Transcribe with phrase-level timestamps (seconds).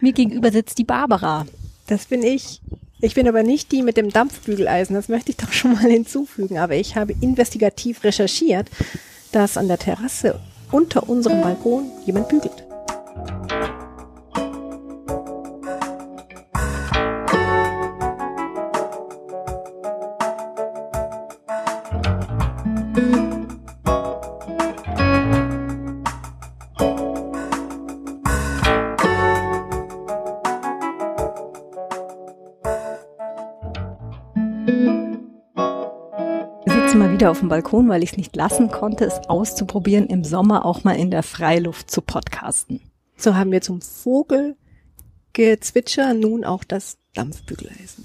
[0.00, 1.46] Mir gegenüber sitzt die Barbara.
[1.86, 2.60] Das bin ich.
[3.02, 6.58] Ich bin aber nicht die mit dem Dampfbügeleisen, das möchte ich doch schon mal hinzufügen.
[6.58, 8.68] Aber ich habe investigativ recherchiert,
[9.32, 10.38] dass an der Terrasse
[10.70, 12.64] unter unserem Balkon jemand bügelt.
[37.40, 40.92] Auf dem Balkon, weil ich es nicht lassen konnte, es auszuprobieren, im Sommer auch mal
[40.92, 42.82] in der Freiluft zu podcasten.
[43.16, 48.04] So haben wir zum Vogelgezwitscher nun auch das Dampfbügeleisen.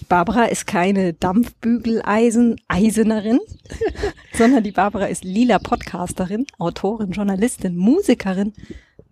[0.00, 3.38] Die Barbara ist keine Dampfbügeleisen-Eisenerin,
[4.32, 8.54] sondern die Barbara ist lila Podcasterin, Autorin, Journalistin, Musikerin,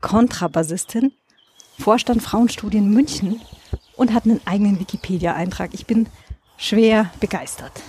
[0.01, 1.13] Kontrabassistin,
[1.79, 3.43] Vorstand Frauenstudien München
[3.97, 5.75] und hat einen eigenen Wikipedia-Eintrag.
[5.75, 6.07] Ich bin
[6.57, 7.83] schwer begeistert.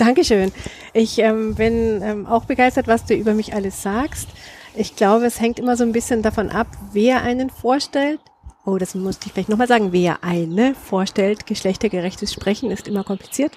[0.00, 0.50] Dankeschön.
[0.94, 4.28] Ich ähm, bin ähm, auch begeistert, was du über mich alles sagst.
[4.74, 8.18] Ich glaube, es hängt immer so ein bisschen davon ab, wer einen vorstellt.
[8.64, 9.92] Oh, das musste ich vielleicht nochmal sagen.
[9.92, 13.52] Wer eine vorstellt, geschlechtergerechtes Sprechen ist immer kompliziert.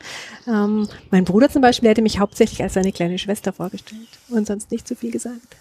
[0.46, 4.70] Ähm, mein Bruder zum Beispiel hätte mich hauptsächlich als seine kleine Schwester vorgestellt und sonst
[4.70, 5.56] nicht so viel gesagt.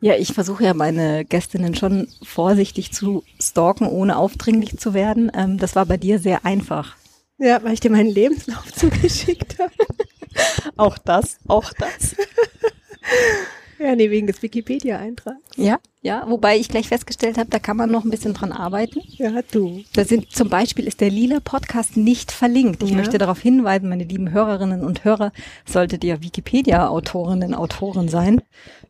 [0.00, 5.32] Ja, ich versuche ja meine Gästinnen schon vorsichtig zu stalken, ohne aufdringlich zu werden.
[5.34, 6.94] Ähm, das war bei dir sehr einfach.
[7.38, 9.72] Ja, weil ich dir meinen Lebenslauf zugeschickt habe.
[10.76, 12.16] auch das, auch das.
[13.78, 15.40] ja, nee, wegen des Wikipedia-Eintrags.
[15.56, 19.00] Ja, ja, wobei ich gleich festgestellt habe, da kann man noch ein bisschen dran arbeiten.
[19.16, 19.82] Ja, du.
[19.94, 22.82] Da sind zum Beispiel ist der lila Podcast nicht verlinkt.
[22.82, 22.96] Ich ja.
[22.96, 25.32] möchte darauf hinweisen, meine lieben Hörerinnen und Hörer,
[25.64, 28.42] solltet ihr Wikipedia-Autorinnen, Autoren sein,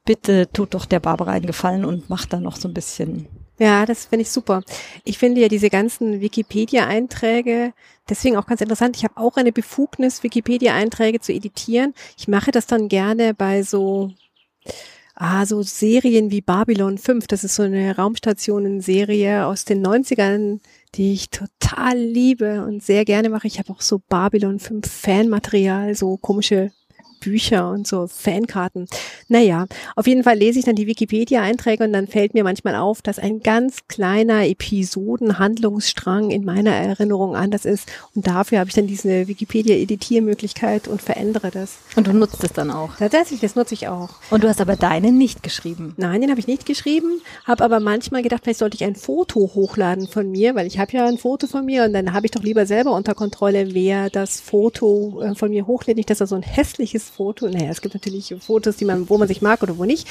[0.04, 3.26] bitte tut doch der Barbara einen Gefallen und macht da noch so ein bisschen
[3.58, 4.62] ja, das finde ich super.
[5.04, 7.72] Ich finde ja diese ganzen Wikipedia-Einträge
[8.08, 8.96] deswegen auch ganz interessant.
[8.96, 11.94] Ich habe auch eine Befugnis, Wikipedia-Einträge zu editieren.
[12.18, 14.12] Ich mache das dann gerne bei so
[15.14, 17.26] ah, so Serien wie Babylon 5.
[17.26, 20.60] Das ist so eine Raumstationen-Serie aus den 90ern,
[20.94, 23.46] die ich total liebe und sehr gerne mache.
[23.46, 26.72] Ich habe auch so Babylon 5 Fanmaterial, so komische
[27.24, 28.86] Bücher und so Fankarten.
[29.28, 33.00] Naja, auf jeden Fall lese ich dann die Wikipedia-Einträge und dann fällt mir manchmal auf,
[33.00, 37.90] dass ein ganz kleiner Episodenhandlungsstrang in meiner Erinnerung anders ist.
[38.14, 41.78] Und dafür habe ich dann diese Wikipedia-Editiermöglichkeit und verändere das.
[41.96, 42.96] Und du nutzt es dann auch?
[42.96, 44.10] Tatsächlich, das nutze ich auch.
[44.30, 45.94] Und du hast aber deinen nicht geschrieben?
[45.96, 49.50] Nein, den habe ich nicht geschrieben, habe aber manchmal gedacht, vielleicht sollte ich ein Foto
[49.54, 52.32] hochladen von mir, weil ich habe ja ein Foto von mir und dann habe ich
[52.32, 55.96] doch lieber selber unter Kontrolle, wer das Foto äh, von mir hochlädt.
[55.96, 57.48] Nicht, dass er so ein hässliches Foto.
[57.48, 60.06] Naja, es gibt natürlich Fotos, die man, wo man sich mag oder wo nicht.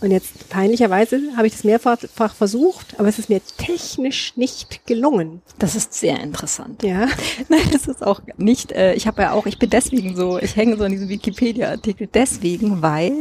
[0.00, 5.40] Und jetzt peinlicherweise habe ich das mehrfach versucht, aber es ist mir technisch nicht gelungen.
[5.58, 6.82] Das ist sehr interessant.
[6.82, 7.08] Ja.
[7.48, 10.54] Nein, das ist auch nicht, äh, ich habe ja auch, ich bin deswegen so, ich
[10.54, 13.14] hänge so an diesem Wikipedia-Artikel deswegen, weil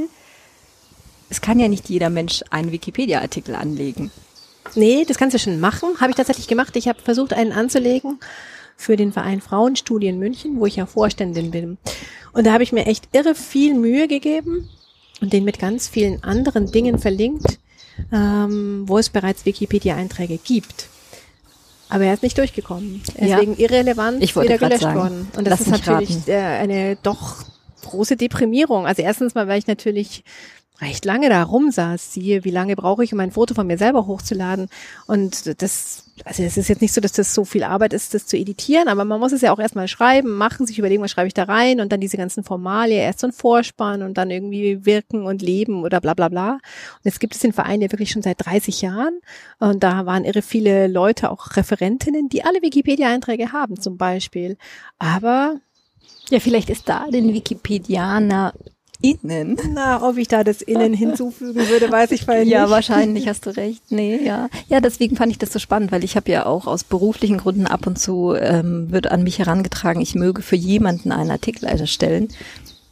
[1.30, 4.12] es kann ja nicht jeder Mensch einen Wikipedia-Artikel anlegen.
[4.76, 6.02] Nee, das kannst du schon machen.
[6.02, 6.76] Habe ich tatsächlich gemacht.
[6.76, 8.20] Ich habe versucht, einen anzulegen
[8.76, 11.78] für den Verein Frauenstudien München, wo ich ja Vorständin bin.
[12.34, 14.70] Und da habe ich mir echt irre viel Mühe gegeben
[15.22, 17.60] und den mit ganz vielen anderen Dingen verlinkt,
[18.12, 20.90] ähm, wo es bereits Wikipedia-Einträge gibt.
[21.88, 23.02] Aber er ist nicht durchgekommen.
[23.16, 25.28] Er ist wegen irrelevant ich wieder gelöscht sagen, worden.
[25.38, 27.46] Und das ist natürlich äh, eine doch
[27.84, 28.88] große Deprimierung.
[28.88, 30.24] Also erstens mal, weil ich natürlich
[30.82, 34.08] recht lange da rumsaß, siehe, wie lange brauche ich, um ein Foto von mir selber
[34.08, 34.68] hochzuladen.
[35.06, 38.26] Und das, also es ist jetzt nicht so, dass das so viel Arbeit ist, das
[38.26, 41.28] zu editieren, aber man muss es ja auch erstmal schreiben, machen, sich überlegen, was schreibe
[41.28, 44.86] ich da rein und dann diese ganzen Formalien, erst so ein Vorspann und dann irgendwie
[44.86, 46.54] wirken und leben oder bla bla bla.
[46.54, 49.20] Und jetzt gibt es den Verein ja wirklich schon seit 30 Jahren
[49.60, 54.58] und da waren irre viele Leute, auch Referentinnen, die alle Wikipedia-Einträge haben zum Beispiel.
[54.98, 55.60] Aber
[56.30, 58.54] ja, vielleicht ist da den Wikipedianer
[59.02, 59.58] innen.
[59.74, 62.54] Na, ob ich da das innen hinzufügen würde, weiß ich weil nicht.
[62.54, 63.84] Ja, wahrscheinlich hast du recht.
[63.90, 64.50] Nee, ja.
[64.68, 67.68] Ja, deswegen fand ich das so spannend, weil ich habe ja auch aus beruflichen Gründen
[67.68, 72.30] ab und zu ähm, wird an mich herangetragen, ich möge für jemanden einen Artikel erstellen.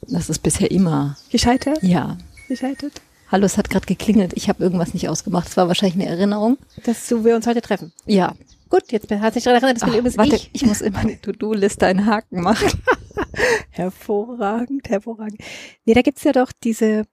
[0.07, 1.81] Das ist bisher immer gescheitert.
[1.81, 2.17] Ja.
[2.47, 3.01] Gescheitert.
[3.31, 4.33] Hallo, es hat gerade geklingelt.
[4.35, 5.47] Ich habe irgendwas nicht ausgemacht.
[5.47, 6.57] Es war wahrscheinlich eine Erinnerung.
[6.83, 7.91] Dass wir uns heute treffen.
[8.05, 8.33] Ja.
[8.69, 10.49] Gut, jetzt hast du dich daran erinnert, das bin übrigens warte, ich.
[10.53, 12.67] ich muss immer eine To-Do-Liste einen Haken machen.
[13.69, 15.39] hervorragend, hervorragend.
[15.85, 17.05] Nee, da gibt's ja doch diese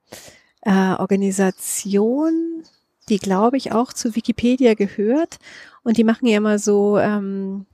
[0.63, 2.65] äh, Organisation,
[3.09, 5.39] die, glaube ich, auch zu Wikipedia gehört.
[5.83, 7.67] Und die machen ja immer so ähm,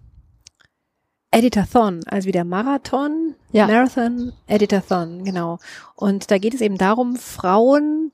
[1.31, 3.67] Editathon, also wie der Marathon, ja.
[3.67, 5.59] Marathon, Editathon, genau.
[5.95, 8.13] Und da geht es eben darum, Frauen,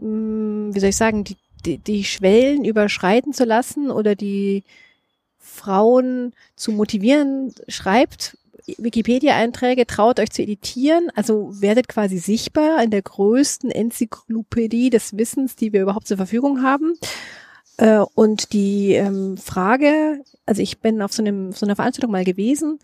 [0.00, 1.36] hm, wie soll ich sagen, die
[1.66, 4.64] die, die Schwellen überschreiten zu lassen oder die
[5.38, 8.38] Frauen zu motivieren, schreibt
[8.78, 15.56] Wikipedia-Einträge, traut euch zu editieren, also werdet quasi sichtbar in der größten Enzyklopädie des Wissens,
[15.56, 16.94] die wir überhaupt zur Verfügung haben.
[17.76, 22.24] Äh, und die ähm, Frage, also ich bin auf so, einem, so einer Veranstaltung mal
[22.24, 22.78] gewesen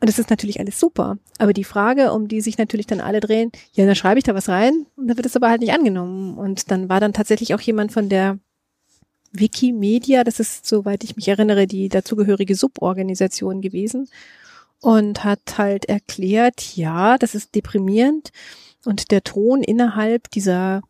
[0.00, 1.16] und es ist natürlich alles super.
[1.38, 4.34] Aber die Frage, um die sich natürlich dann alle drehen, ja, dann schreibe ich da
[4.34, 6.36] was rein und dann wird es aber halt nicht angenommen.
[6.36, 8.38] Und dann war dann tatsächlich auch jemand von der
[9.32, 14.08] Wikimedia, das ist, soweit ich mich erinnere, die dazugehörige Suborganisation gewesen
[14.84, 18.32] und hat halt erklärt, ja, das ist deprimierend
[18.84, 20.82] und der Ton innerhalb dieser,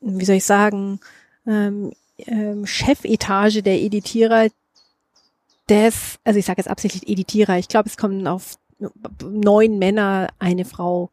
[0.00, 0.98] wie soll ich sagen,
[1.46, 1.92] ähm,
[2.26, 4.48] ähm, Chefetage der Editierer
[5.68, 8.58] des, also ich sage jetzt absichtlich Editierer, ich glaube, es kommen auf
[9.22, 11.10] neun Männer, eine Frau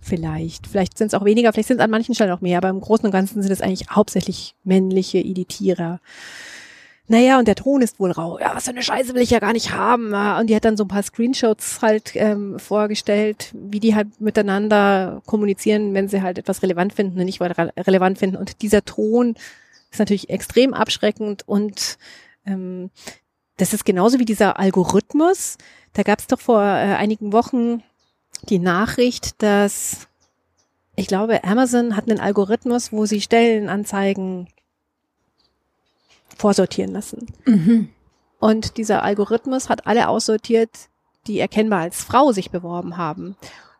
[0.00, 0.66] vielleicht.
[0.66, 2.80] Vielleicht sind es auch weniger, vielleicht sind es an manchen Stellen auch mehr, aber im
[2.80, 6.00] Großen und Ganzen sind es eigentlich hauptsächlich männliche Editierer.
[7.08, 8.38] Naja, und der Ton ist wohl rau.
[8.40, 10.12] Ja, was für eine Scheiße will ich ja gar nicht haben.
[10.12, 15.22] Und die hat dann so ein paar Screenshots halt ähm, vorgestellt, wie die halt miteinander
[15.24, 18.36] kommunizieren, wenn sie halt etwas relevant finden und nicht weiter relevant finden.
[18.36, 19.36] Und dieser Ton
[19.90, 21.98] ist natürlich extrem abschreckend und
[22.44, 22.90] ähm,
[23.56, 25.58] das ist genauso wie dieser Algorithmus.
[25.92, 27.82] Da gab es doch vor äh, einigen Wochen
[28.48, 30.08] die Nachricht, dass
[30.96, 34.48] ich glaube, Amazon hat einen Algorithmus, wo sie Stellenanzeigen
[36.36, 37.26] vorsortieren lassen.
[37.44, 37.88] Mhm.
[38.38, 40.70] Und dieser Algorithmus hat alle aussortiert,
[41.26, 43.36] die erkennbar als Frau sich beworben haben.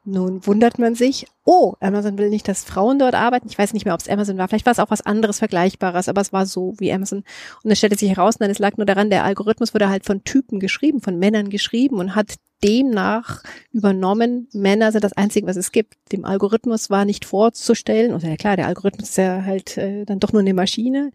[0.08, 3.49] Nun wundert man sich, oh, Amazon will nicht, dass Frauen dort arbeiten.
[3.50, 4.47] Ich weiß nicht mehr, ob es Amazon war.
[4.47, 7.25] Vielleicht war es auch was anderes Vergleichbares, aber es war so wie Amazon.
[7.64, 10.23] Und es stellte sich heraus, nein, es lag nur daran, der Algorithmus wurde halt von
[10.23, 13.43] Typen geschrieben, von Männern geschrieben und hat demnach
[13.73, 15.94] übernommen, Männer sind das Einzige, was es gibt.
[16.12, 20.20] Dem Algorithmus war nicht vorzustellen, und ja klar, der Algorithmus ist ja halt äh, dann
[20.20, 21.11] doch nur eine Maschine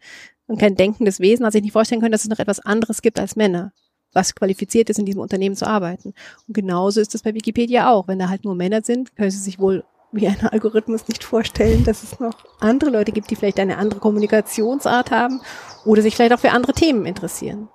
[0.52, 3.20] und kein denkendes Wesen, hat sich nicht vorstellen können, dass es noch etwas anderes gibt
[3.20, 3.72] als Männer
[4.14, 6.14] was qualifiziert ist, in diesem Unternehmen zu arbeiten.
[6.46, 8.10] Und genauso ist es bei Wikipedia auch.
[8.10, 11.86] Wenn da halt nur Männer sind, können sie sich wohl wie ein Algorithmus nicht vorstellen,
[11.86, 15.40] dass es noch andere Leute gibt, die vielleicht eine andere Kommunikationsart haben
[15.86, 17.70] oder sich vielleicht auch für andere Themen interessieren.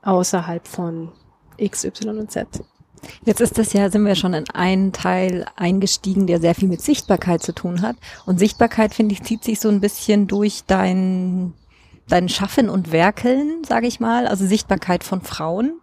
[0.00, 1.12] Außerhalb von
[1.58, 2.48] X, Y und Z.
[3.24, 6.80] Jetzt ist das ja, sind wir schon in einen Teil eingestiegen, der sehr viel mit
[6.80, 7.96] Sichtbarkeit zu tun hat.
[8.24, 11.52] Und Sichtbarkeit, finde ich, zieht sich so ein bisschen durch dein
[12.08, 15.80] dein Schaffen und Werkeln, sage ich mal, also Sichtbarkeit von Frauen.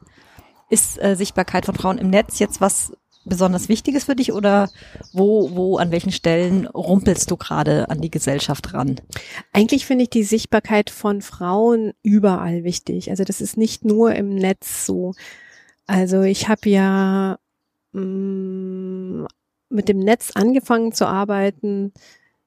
[0.69, 2.94] Ist äh, Sichtbarkeit von Frauen im Netz jetzt was
[3.25, 4.69] besonders Wichtiges für dich oder
[5.13, 9.00] wo, wo, an welchen Stellen rumpelst du gerade an die Gesellschaft ran?
[9.54, 13.10] Eigentlich finde ich die Sichtbarkeit von Frauen überall wichtig.
[13.10, 15.13] Also das ist nicht nur im Netz so.
[15.88, 17.39] Also ich habe ja
[17.94, 19.27] mh, mm,
[19.69, 21.94] mit dem Netz angefangen zu arbeiten,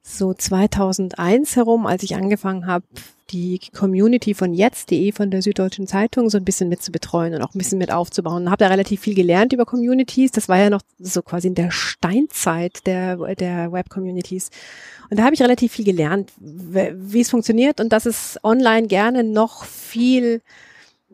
[0.03, 2.85] so 2001 herum, als ich angefangen habe,
[3.31, 7.43] die Community von jetzt.de von der Süddeutschen Zeitung so ein bisschen mit zu betreuen und
[7.43, 8.51] auch ein bisschen mit aufzubauen.
[8.51, 10.33] Habe da relativ viel gelernt über Communities.
[10.33, 14.51] Das war ja noch so quasi in der Steinzeit der, der Web-Communities.
[15.09, 19.25] Und da habe ich relativ viel gelernt, wie es funktioniert und dass es online gerne
[19.25, 20.43] noch viel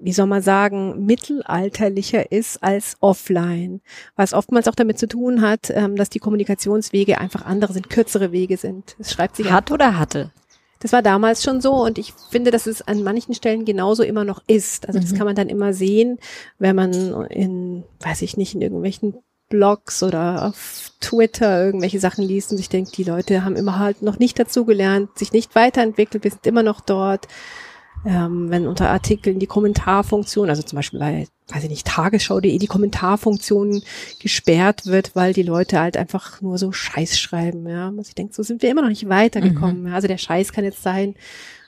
[0.00, 3.80] wie soll man sagen, mittelalterlicher ist als offline.
[4.16, 8.32] Was oftmals auch damit zu tun hat, ähm, dass die Kommunikationswege einfach andere sind, kürzere
[8.32, 8.96] Wege sind.
[8.98, 9.50] Es schreibt sich.
[9.50, 10.32] Hat oder hatte?
[10.80, 14.24] Das war damals schon so und ich finde, dass es an manchen Stellen genauso immer
[14.24, 14.86] noch ist.
[14.86, 15.16] Also das mhm.
[15.16, 16.18] kann man dann immer sehen,
[16.58, 16.92] wenn man
[17.30, 19.14] in, weiß ich nicht, in irgendwelchen
[19.48, 24.02] Blogs oder auf Twitter irgendwelche Sachen liest und sich denkt, die Leute haben immer halt
[24.02, 27.26] noch nicht dazugelernt, sich nicht weiterentwickelt, wir sind immer noch dort
[28.06, 32.66] ähm, wenn unter Artikeln die Kommentarfunktion, also zum Beispiel bei, weiß ich nicht, Tagesschau.de die
[32.66, 33.82] Kommentarfunktion
[34.20, 37.90] gesperrt wird, weil die Leute halt einfach nur so Scheiß schreiben, ja.
[37.94, 39.84] Was ich denke, so sind wir immer noch nicht weitergekommen.
[39.84, 39.94] Mhm.
[39.94, 41.14] Also der Scheiß kann jetzt sein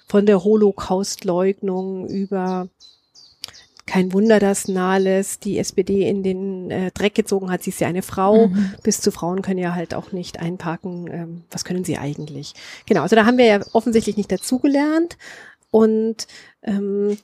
[0.06, 2.68] von der Holocaustleugnung über
[3.90, 7.64] kein Wunder, dass Nahles die SPD in den äh, Dreck gezogen hat.
[7.64, 8.46] Sie ist ja eine Frau.
[8.46, 8.74] Mhm.
[8.84, 11.10] Bis zu Frauen können ja halt auch nicht einparken.
[11.12, 12.54] Ähm, was können sie eigentlich?
[12.86, 15.16] Genau, also da haben wir ja offensichtlich nicht dazugelernt.
[15.70, 16.26] Und
[16.62, 17.18] ähm,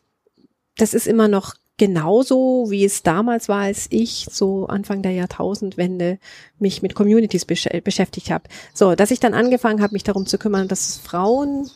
[0.77, 6.19] das ist immer noch genauso, wie es damals war, als ich so Anfang der Jahrtausendwende
[6.59, 8.45] mich mit Communities besch beschäftigt habe.
[8.73, 11.69] So, dass ich dann angefangen habe, mich darum zu kümmern, dass Frauen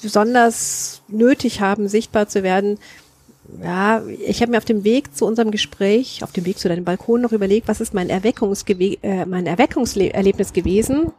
[0.00, 2.78] besonders nötig haben, sichtbar zu werden,
[3.62, 6.84] ja, ich habe mir auf dem Weg zu unserem Gespräch, auf dem Weg zu deinem
[6.84, 11.12] Balkon noch überlegt, was ist mein, Erweckungsgewe äh, mein Erweckungserlebnis gewesen.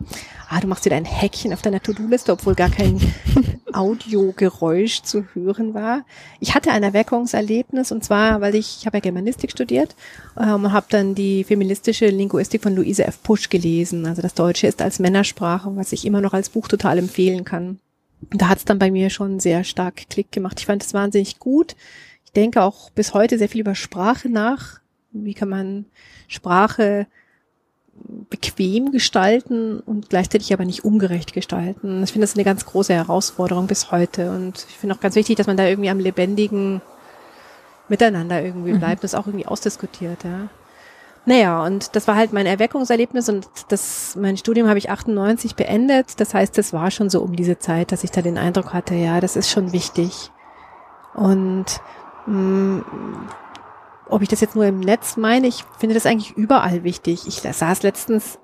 [0.49, 2.99] Ah, du machst wieder ein Häkchen auf deiner To-Do-Liste, obwohl gar kein
[3.73, 6.05] Audiogeräusch zu hören war.
[6.39, 9.95] Ich hatte ein Erweckungserlebnis und zwar, weil ich, ich habe ja Germanistik studiert
[10.39, 13.21] ähm, und habe dann die feministische Linguistik von Luise F.
[13.23, 14.05] Pusch gelesen.
[14.05, 17.79] Also das Deutsche ist als Männersprache, was ich immer noch als Buch total empfehlen kann.
[18.31, 20.59] da hat es dann bei mir schon sehr stark Klick gemacht.
[20.59, 21.75] Ich fand es wahnsinnig gut.
[22.37, 24.79] Ich denke auch bis heute sehr viel über Sprache nach.
[25.11, 25.85] Wie kann man
[26.27, 27.07] Sprache
[28.29, 32.03] bequem gestalten und gleichzeitig aber nicht ungerecht gestalten.
[32.03, 34.29] Ich finde das eine ganz große Herausforderung bis heute.
[34.29, 36.83] Und ich finde auch ganz wichtig, dass man da irgendwie am lebendigen
[37.89, 38.79] Miteinander irgendwie mhm.
[38.81, 39.01] bleibt, mhm.
[39.01, 40.47] das auch irgendwie ausdiskutiert, ja.
[41.25, 46.19] Naja, und das war halt mein Erweckungserlebnis und das, mein Studium habe ich 98 beendet.
[46.19, 48.93] Das heißt, es war schon so um diese Zeit, dass ich da den Eindruck hatte,
[48.93, 50.29] ja, das ist schon wichtig.
[51.15, 51.81] Und
[52.27, 52.85] mh, mm,
[54.09, 57.27] ob ich das jetzt nur im Netz meine, ich finde das eigentlich überall wichtig.
[57.27, 58.39] Ich saß letztens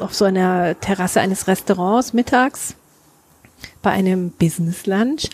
[0.00, 2.76] auf so einer Terrasse eines Restaurants mittags
[3.82, 5.30] bei einem Business Lunch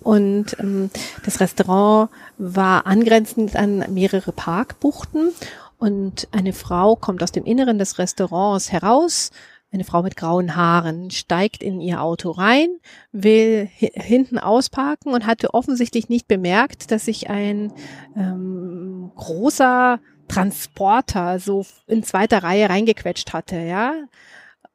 [0.00, 0.90] und ähm,
[1.24, 5.30] das Restaurant war angrenzend an mehrere Parkbuchten
[5.78, 9.30] und eine Frau kommt aus dem Inneren des Restaurants heraus,
[9.72, 12.68] eine Frau mit grauen Haaren, steigt in ihr Auto rein,
[13.10, 17.72] will hinten ausparken und hatte offensichtlich nicht bemerkt, dass sich ein
[18.16, 23.94] ähm, großer Transporter so in zweiter Reihe reingequetscht hatte, ja.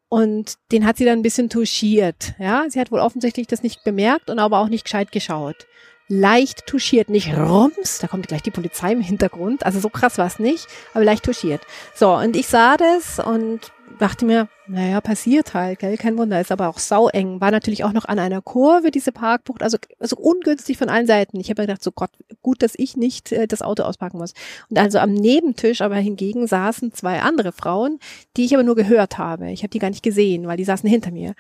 [0.10, 2.66] Und den hat sie dann ein bisschen touchiert, ja.
[2.70, 5.68] Sie hat wohl offensichtlich das nicht bemerkt und aber auch nicht gescheit geschaut
[6.10, 10.28] leicht touchiert, nicht rums, da kommt gleich die Polizei im Hintergrund, also so krass war
[10.28, 11.62] es nicht, aber leicht touchiert.
[11.96, 16.52] So, und ich sah das und dachte mir, naja, passiert halt, gell, kein Wunder, ist
[16.52, 20.78] aber auch saueng, war natürlich auch noch an einer Kurve, diese Parkbucht, also, also ungünstig
[20.78, 21.40] von allen Seiten.
[21.40, 22.12] Ich habe gedacht, so Gott,
[22.42, 24.34] gut, dass ich nicht äh, das Auto auspacken muss.
[24.70, 28.00] Und also am Nebentisch aber hingegen saßen zwei andere Frauen,
[28.36, 29.52] die ich aber nur gehört habe.
[29.52, 31.34] Ich habe die gar nicht gesehen, weil die saßen hinter mir.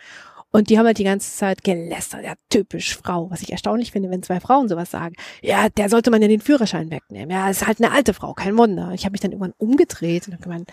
[0.51, 4.09] Und die haben halt die ganze Zeit gelästert, ja, typisch Frau, was ich erstaunlich finde,
[4.09, 5.15] wenn zwei Frauen sowas sagen.
[5.41, 7.29] Ja, der sollte man ja den Führerschein wegnehmen.
[7.29, 8.91] Ja, ist halt eine alte Frau, kein Wunder.
[8.93, 10.71] Ich habe mich dann irgendwann umgedreht und habe gemeint,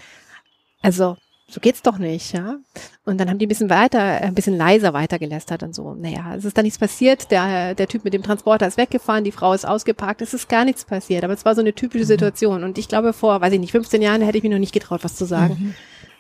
[0.81, 2.57] also so geht's doch nicht, ja.
[3.05, 5.95] Und dann haben die ein bisschen weiter, ein bisschen leiser weitergelästert und so.
[5.95, 7.31] Naja, es ist da nichts passiert.
[7.31, 10.65] Der, der Typ mit dem Transporter ist weggefahren, die Frau ist ausgeparkt, es ist gar
[10.65, 11.23] nichts passiert.
[11.23, 12.09] Aber es war so eine typische mhm.
[12.09, 12.65] Situation.
[12.65, 15.05] Und ich glaube, vor, weiß ich nicht, 15 Jahren hätte ich mir noch nicht getraut,
[15.05, 15.57] was zu sagen.
[15.61, 15.75] Mhm.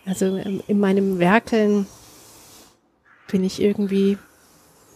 [0.07, 1.87] Also in meinem Werkeln
[3.28, 4.19] bin ich irgendwie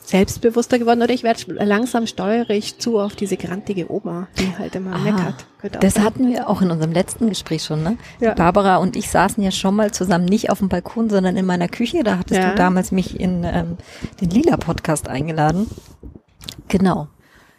[0.09, 4.75] selbstbewusster geworden oder ich werde langsam steuere ich zu auf diese grantige Oma, die halt
[4.75, 5.47] immer ah, meckert.
[5.83, 6.05] Das sein.
[6.05, 7.99] hatten wir auch in unserem letzten Gespräch schon, ne?
[8.19, 8.33] Ja.
[8.33, 11.69] Barbara und ich saßen ja schon mal zusammen, nicht auf dem Balkon, sondern in meiner
[11.69, 12.03] Küche.
[12.05, 12.51] Da hattest ja.
[12.51, 13.77] du damals mich in ähm,
[14.23, 15.69] den Lila-Podcast eingeladen.
[16.69, 17.09] Genau.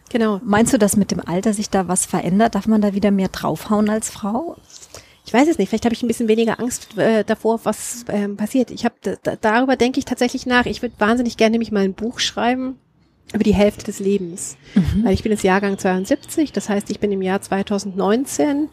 [0.09, 0.41] Genau.
[0.43, 2.55] Meinst du, dass mit dem Alter sich da was verändert?
[2.55, 4.57] Darf man da wieder mehr draufhauen als Frau?
[5.29, 8.36] Ich weiß es nicht, vielleicht habe ich ein bisschen weniger Angst äh, davor, was ähm,
[8.36, 8.71] passiert.
[8.71, 8.95] Ich habe
[9.41, 10.65] darüber denke ich tatsächlich nach.
[10.65, 12.79] Ich würde wahnsinnig gerne nämlich mal ein Buch schreiben
[13.31, 15.03] über die Hälfte des Lebens, mhm.
[15.03, 18.69] weil ich bin jetzt Jahrgang 72, das heißt, ich bin im Jahr 2019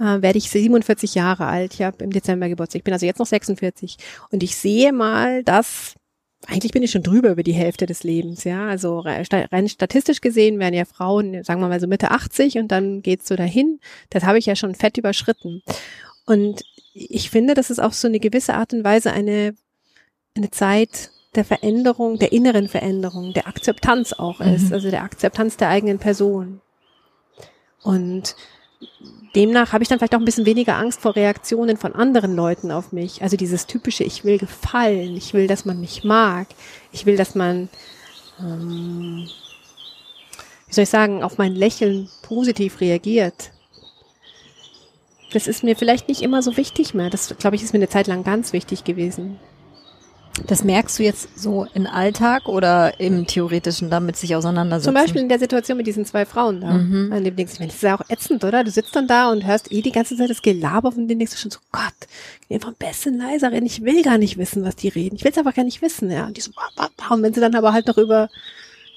[0.00, 1.74] äh, werde ich 47 Jahre alt.
[1.74, 2.80] Ich habe im Dezember Geburtstag.
[2.80, 3.96] Ich bin also jetzt noch 46
[4.32, 5.94] und ich sehe mal, dass
[6.48, 8.66] eigentlich bin ich schon drüber über die Hälfte des Lebens, ja.
[8.66, 13.02] Also rein statistisch gesehen werden ja Frauen, sagen wir mal so Mitte 80 und dann
[13.02, 13.80] geht's so dahin.
[14.10, 15.62] Das habe ich ja schon fett überschritten.
[16.26, 16.62] Und
[16.94, 19.54] ich finde, dass es auch so eine gewisse Art und Weise eine,
[20.36, 24.74] eine Zeit der Veränderung, der inneren Veränderung, der Akzeptanz auch ist, mhm.
[24.74, 26.60] also der Akzeptanz der eigenen Person.
[27.82, 28.36] Und
[29.34, 32.70] demnach habe ich dann vielleicht auch ein bisschen weniger Angst vor Reaktionen von anderen Leuten
[32.70, 33.22] auf mich.
[33.22, 36.48] Also dieses typische, ich will gefallen, ich will, dass man mich mag,
[36.92, 37.68] ich will, dass man,
[38.40, 39.28] ähm,
[40.66, 43.52] wie soll ich sagen, auf mein Lächeln positiv reagiert.
[45.32, 47.08] Das ist mir vielleicht nicht immer so wichtig mehr.
[47.08, 49.38] Das, glaube ich, ist mir eine Zeit lang ganz wichtig gewesen.
[50.46, 54.94] Das merkst du jetzt so im Alltag oder im Theoretischen damit sich auseinandersetzen?
[54.94, 56.72] Zum Beispiel in der Situation mit diesen zwei Frauen da.
[56.72, 57.12] Mhm.
[57.12, 58.64] An dem denkst du, das ist ja auch ätzend, oder?
[58.64, 61.34] Du sitzt dann da und hörst eh die ganze Zeit das Gelaber von denen denkst
[61.34, 61.82] du schon so, Gott,
[62.48, 63.66] ich einfach ein bisschen leiser reden.
[63.66, 65.16] Ich will gar nicht wissen, was die reden.
[65.16, 66.26] Ich will es einfach gar nicht wissen, ja.
[66.26, 66.50] Und die so,
[67.10, 68.30] und wenn sie dann aber halt noch über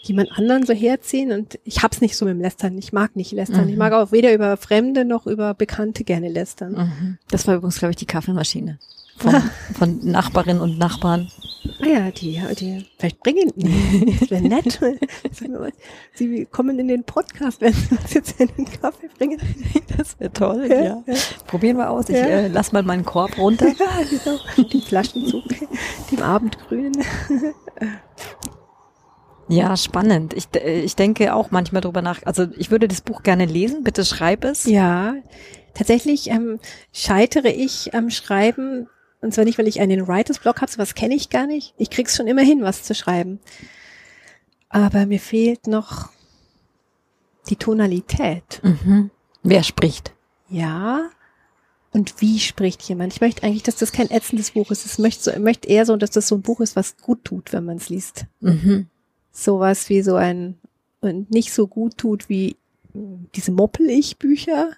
[0.04, 2.78] jemand anderen so herziehen und ich hab's nicht so mit dem Lästern.
[2.78, 3.66] Ich mag nicht lästern.
[3.66, 3.72] Mhm.
[3.72, 6.74] Ich mag auch weder über Fremde noch über Bekannte gerne lästern.
[6.74, 7.18] Mhm.
[7.30, 8.80] Das war übrigens, glaube ich, die Kaffeemaschine
[9.18, 9.42] von,
[9.78, 11.30] von Nachbarinnen und Nachbarn.
[11.82, 14.80] Ah ja, die, die vielleicht bringen, nee, das wäre nett.
[16.14, 19.40] Sie kommen in den Podcast, wenn Sie uns jetzt in den Kaffee bringen.
[19.98, 20.84] Das wäre toll, ja.
[20.84, 21.04] ja.
[21.48, 22.10] Probieren wir aus.
[22.10, 22.26] Ich ja.
[22.26, 23.68] äh, lass mal meinen Korb runter.
[23.78, 24.68] Ja, genau.
[24.70, 25.44] Die Flaschenzug,
[26.10, 26.94] die im Abendgrün.
[29.48, 30.34] Ja, spannend.
[30.34, 32.22] Ich, ich denke auch manchmal drüber nach.
[32.26, 33.84] Also ich würde das Buch gerne lesen.
[33.84, 34.66] Bitte schreib es.
[34.66, 35.16] Ja,
[35.74, 36.60] tatsächlich ähm,
[36.94, 38.88] scheitere ich am Schreiben
[39.26, 41.74] und zwar nicht, weil ich einen Writers Block habe, sowas kenne ich gar nicht.
[41.78, 43.40] Ich krieg's schon immer hin, was zu schreiben.
[44.70, 46.10] Aber mir fehlt noch
[47.50, 48.62] die Tonalität.
[48.64, 49.12] Mhm.
[49.44, 50.14] Wer spricht?
[50.50, 51.10] Ja.
[51.92, 53.14] Und wie spricht jemand?
[53.14, 54.86] Ich möchte eigentlich, dass das kein ätzendes Buch ist.
[54.86, 57.24] Ich möchte, so, ich möchte eher so, dass das so ein Buch ist, was gut
[57.24, 58.26] tut, wenn man es liest.
[58.42, 58.88] Mhm.
[59.32, 60.58] sowas wie so ein
[61.02, 62.56] und nicht so gut tut wie
[62.94, 64.72] diese Moppel-Ich-Bücher.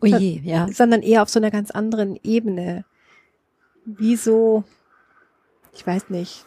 [0.00, 0.68] Oh je, ja.
[0.72, 2.84] Sondern eher auf so einer ganz anderen Ebene.
[3.96, 4.64] Wie so,
[5.72, 6.44] ich weiß nicht,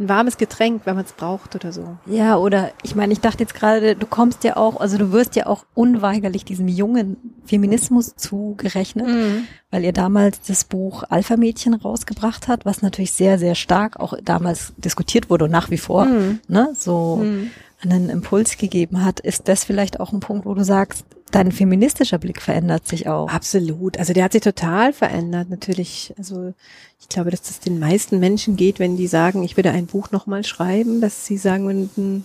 [0.00, 1.98] ein warmes Getränk, wenn man es braucht oder so.
[2.06, 5.36] Ja, oder ich meine, ich dachte jetzt gerade, du kommst ja auch, also du wirst
[5.36, 9.44] ja auch unweigerlich diesem jungen Feminismus zugerechnet, mhm.
[9.70, 14.14] weil ihr damals das Buch Alpha Mädchen rausgebracht hat, was natürlich sehr, sehr stark auch
[14.24, 16.40] damals diskutiert wurde und nach wie vor, mhm.
[16.48, 17.50] ne, so mhm.
[17.82, 19.20] einen Impuls gegeben hat.
[19.20, 23.28] Ist das vielleicht auch ein Punkt, wo du sagst, dein feministischer Blick verändert sich auch.
[23.28, 23.98] Absolut.
[23.98, 26.14] Also der hat sich total verändert, natürlich.
[26.18, 26.54] Also
[27.00, 30.10] ich glaube, dass das den meisten Menschen geht, wenn die sagen, ich würde ein Buch
[30.10, 32.24] nochmal schreiben, dass sie sagen, dann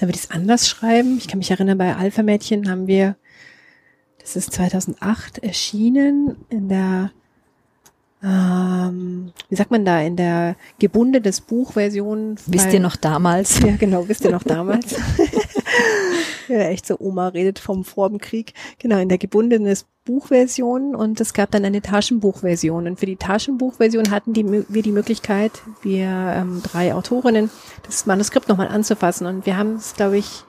[0.00, 1.18] würde ich es anders schreiben.
[1.18, 3.16] Ich kann mich erinnern, bei Alpha Mädchen haben wir,
[4.20, 7.10] das ist 2008 erschienen, in der
[8.24, 12.36] ähm, wie sagt man da, in der gebundenes Buchversion.
[12.46, 13.60] Wisst ihr noch damals?
[13.60, 14.94] Ja, genau, wisst ihr noch damals.
[16.48, 18.10] ja, echt so, Oma redet vom vor.
[18.78, 22.86] Genau, in der gebundenes Buchversion und es gab dann eine Taschenbuchversion.
[22.86, 25.52] Und für die Taschenbuchversion hatten die, wir die Möglichkeit,
[25.82, 27.50] wir ähm, drei Autorinnen,
[27.84, 29.26] das Manuskript nochmal anzufassen.
[29.26, 30.44] Und wir haben es, glaube ich,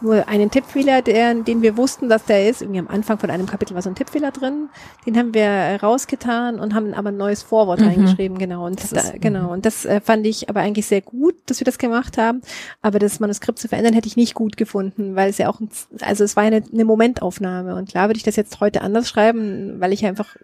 [0.00, 2.62] nur einen Tippfehler, der, den wir wussten, dass der ist.
[2.62, 4.68] Irgendwie am Anfang von einem Kapitel war so ein Tippfehler drin.
[5.06, 7.88] Den haben wir rausgetan und haben aber ein neues Vorwort mhm.
[7.88, 8.66] reingeschrieben, genau.
[8.66, 9.52] Und das, das ist, genau.
[9.52, 12.42] Und das äh, fand ich aber eigentlich sehr gut, dass wir das gemacht haben.
[12.82, 15.68] Aber das Manuskript zu verändern hätte ich nicht gut gefunden, weil es ja auch, ein,
[16.00, 17.74] also es war eine, eine Momentaufnahme.
[17.74, 20.36] Und klar würde ich das jetzt heute anders schreiben, weil ich einfach,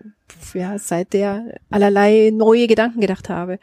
[0.54, 3.58] ja, seit der allerlei neue Gedanken gedacht habe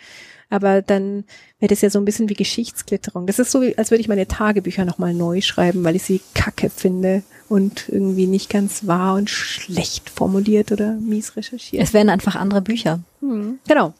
[0.49, 1.25] aber dann
[1.59, 3.27] wäre das ja so ein bisschen wie Geschichtsklitterung.
[3.27, 6.69] Das ist so, als würde ich meine Tagebücher nochmal neu schreiben, weil ich sie kacke
[6.69, 11.81] finde und irgendwie nicht ganz wahr und schlecht formuliert oder mies recherchiert.
[11.83, 12.99] Es wären einfach andere Bücher.
[13.21, 13.93] Hm, genau.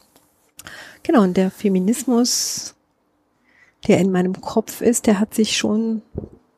[1.03, 2.75] Genau, und der Feminismus,
[3.87, 6.01] der in meinem Kopf ist, der hat sich schon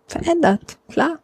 [0.08, 1.20] verändert, klar.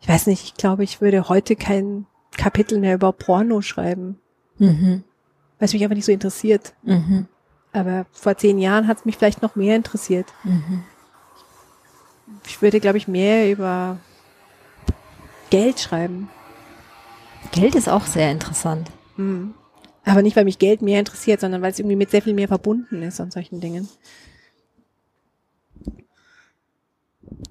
[0.00, 4.20] Ich weiß nicht, ich glaube, ich würde heute kein Kapitel mehr über Porno schreiben.
[4.58, 5.02] Mhm
[5.58, 6.74] weil es mich einfach nicht so interessiert.
[6.82, 7.26] Mhm.
[7.72, 10.26] Aber vor zehn Jahren hat es mich vielleicht noch mehr interessiert.
[10.44, 10.84] Mhm.
[12.46, 13.98] Ich würde, glaube ich, mehr über
[15.50, 16.28] Geld schreiben.
[17.52, 18.90] Geld ist auch sehr interessant.
[19.16, 19.54] Mhm.
[20.04, 22.48] Aber nicht, weil mich Geld mehr interessiert, sondern weil es irgendwie mit sehr viel mehr
[22.48, 23.88] verbunden ist an solchen Dingen.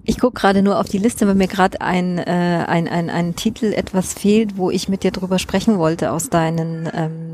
[0.04, 3.36] Ich gucke gerade nur auf die Liste, weil mir gerade ein, äh, ein, ein, ein
[3.36, 7.25] Titel etwas fehlt, wo ich mit dir drüber sprechen wollte aus deinen ähm,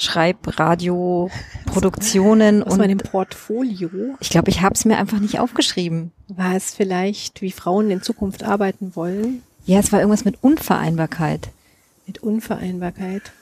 [0.00, 4.16] Schreibradio-Produktionen und meinem Portfolio.
[4.20, 6.10] Ich glaube, ich habe es mir einfach nicht aufgeschrieben.
[6.28, 9.42] War es vielleicht, wie Frauen in Zukunft arbeiten wollen?
[9.66, 11.50] Ja, es war irgendwas mit Unvereinbarkeit.
[12.06, 13.32] Mit Unvereinbarkeit.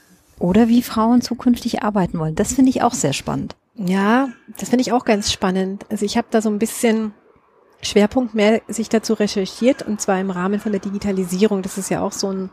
[0.41, 2.35] Oder wie Frauen zukünftig arbeiten wollen.
[2.35, 3.55] Das finde ich auch sehr spannend.
[3.77, 5.87] Ja, das finde ich auch ganz spannend.
[5.91, 7.13] Also ich habe da so ein bisschen
[7.83, 11.63] Schwerpunkt mehr sich dazu recherchiert und zwar im Rahmen von der Digitalisierung.
[11.63, 12.51] Das ist ja auch so ein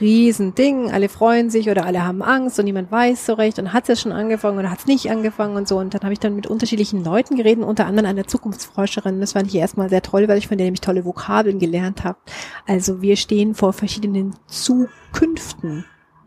[0.00, 3.88] Riesending, alle freuen sich oder alle haben Angst und niemand weiß so recht und hat
[3.88, 5.78] es schon angefangen oder hat es nicht angefangen und so.
[5.78, 9.20] Und dann habe ich dann mit unterschiedlichen Leuten geredet, unter anderem einer Zukunftsforscherin.
[9.20, 12.18] Das fand ich erstmal sehr toll, weil ich von der nämlich tolle Vokabeln gelernt habe.
[12.66, 15.84] Also wir stehen vor verschiedenen Zukünften.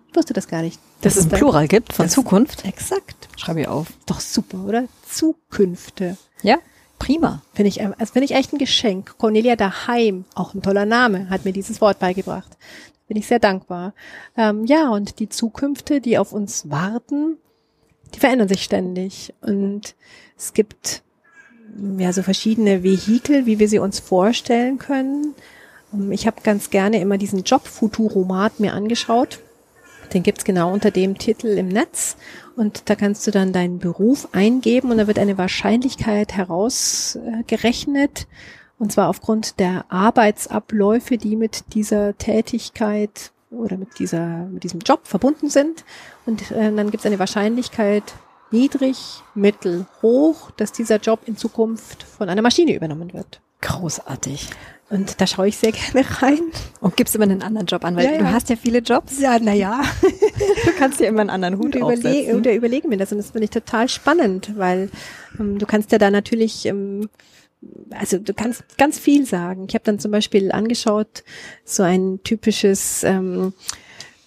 [0.10, 0.80] Ich wusste das gar nicht.
[1.02, 2.66] Dass es ein Plural gibt von Zukunft?
[2.66, 3.28] Exakt.
[3.36, 3.88] Schreibe ich auf.
[4.06, 4.86] Doch super, oder?
[5.08, 6.18] Zukünfte.
[6.42, 6.58] Ja.
[7.00, 7.44] Prima.
[7.54, 9.20] Finde ich, das finde ich echt ein Geschenk.
[9.20, 12.58] Cornelia daheim, auch ein toller Name, hat mir dieses Wort beigebracht
[13.08, 13.94] bin ich sehr dankbar.
[14.36, 17.38] Ähm, ja, und die Zukünfte, die auf uns warten,
[18.14, 19.34] die verändern sich ständig.
[19.42, 19.96] Und
[20.38, 21.04] es gibt
[21.98, 25.36] ja so verschiedene Vehikel, wie wir sie uns vorstellen können.
[25.94, 29.40] Ähm, ich habe ganz gerne immer diesen Job-Futuromat mir angeschaut.
[30.14, 32.16] Den gibt's genau unter dem Titel im Netz.
[32.56, 38.28] Und da kannst du dann deinen Beruf eingeben und da wird eine Wahrscheinlichkeit herausgerechnet,
[38.80, 45.02] und zwar aufgrund der Arbeitsabläufe, die mit dieser Tätigkeit oder mit dieser, mit diesem Job
[45.04, 45.84] verbunden sind.
[46.26, 48.04] Und äh, dann gibt es eine Wahrscheinlichkeit
[48.52, 53.42] niedrig, mittel, hoch, dass dieser Job in Zukunft von einer Maschine übernommen wird.
[53.62, 54.50] Großartig.
[54.90, 56.40] Und da schaue ich sehr gerne rein.
[56.80, 58.18] Und gibst immer einen anderen Job an, weil ja, ja.
[58.20, 59.20] du hast ja viele Jobs.
[59.20, 59.82] Ja, naja.
[60.02, 63.32] du kannst dir immer einen anderen Hut und überle Und überlege mir das und das
[63.32, 64.90] finde ich total spannend, weil
[65.40, 67.10] ähm, du kannst ja da natürlich ähm,
[67.92, 69.66] also du kannst ganz viel sagen.
[69.68, 71.24] Ich habe dann zum Beispiel angeschaut,
[71.66, 73.54] so ein typisches ähm,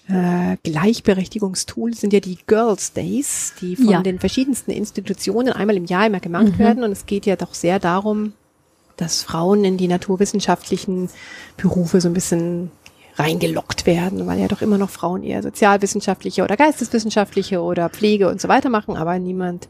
[0.09, 4.03] äh, Gleichberechtigungstool sind ja die Girls Days, die von ja.
[4.03, 6.59] den verschiedensten Institutionen einmal im Jahr immer gemacht mhm.
[6.59, 6.85] werden.
[6.85, 8.33] Und es geht ja doch sehr darum,
[8.97, 11.09] dass Frauen in die naturwissenschaftlichen
[11.57, 12.71] Berufe so ein bisschen
[13.16, 18.40] reingelockt werden, weil ja doch immer noch Frauen eher sozialwissenschaftliche oder geisteswissenschaftliche oder Pflege und
[18.40, 19.69] so weiter machen, aber niemand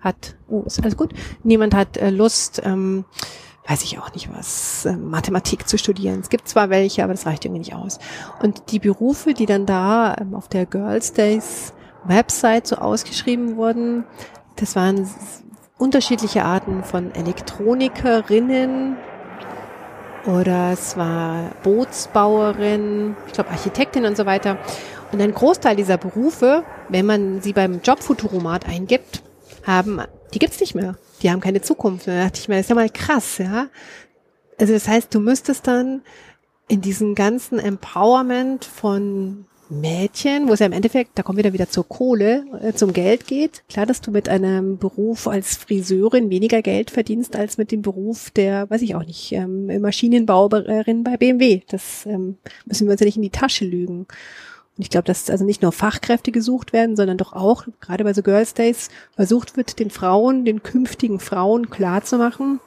[0.00, 3.04] hat, oh, ist alles gut, niemand hat äh, Lust, ähm,
[3.68, 6.20] weiß ich auch nicht was, äh, Mathematik zu studieren.
[6.20, 7.98] Es gibt zwar welche, aber das reicht irgendwie nicht aus.
[8.42, 11.72] Und die Berufe, die dann da ähm, auf der Girls Days
[12.04, 14.04] Website so ausgeschrieben wurden,
[14.56, 15.08] das waren
[15.78, 18.96] unterschiedliche Arten von Elektronikerinnen
[20.26, 24.58] oder es war Bootsbauerin, ich glaube Architektin und so weiter.
[25.12, 29.22] Und ein Großteil dieser Berufe, wenn man sie beim Jobfuturomat eingibt,
[29.66, 30.00] haben,
[30.32, 30.96] die gibt's nicht mehr.
[31.22, 32.06] Die haben keine Zukunft.
[32.06, 33.68] Da dachte ich mir, das ist ja mal krass, ja.
[34.58, 36.02] Also das heißt, du müsstest dann
[36.68, 41.52] in diesem ganzen Empowerment von Mädchen, wo es ja im Endeffekt, da kommen wir dann
[41.52, 43.64] wieder zur Kohle, äh, zum Geld geht.
[43.68, 48.30] Klar, dass du mit einem Beruf als Friseurin weniger Geld verdienst als mit dem Beruf
[48.30, 51.62] der, weiß ich auch nicht, ähm, Maschinenbauerin bei BMW.
[51.68, 54.06] Das ähm, müssen wir uns ja nicht in die Tasche lügen.
[54.76, 58.12] Und ich glaube, dass also nicht nur Fachkräfte gesucht werden, sondern doch auch, gerade bei
[58.12, 62.60] so Girls Days, versucht wird, den Frauen, den künftigen Frauen klarzumachen,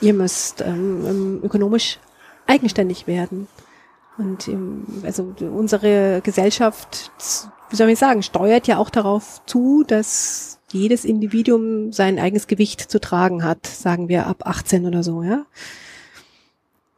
[0.00, 1.98] ihr müsst ähm, ähm ökonomisch
[2.46, 3.48] eigenständig werden.
[4.18, 7.10] Und ähm, also unsere Gesellschaft,
[7.70, 12.80] wie soll ich sagen, steuert ja auch darauf zu, dass jedes Individuum sein eigenes Gewicht
[12.80, 15.46] zu tragen hat, sagen wir ab 18 oder so, ja.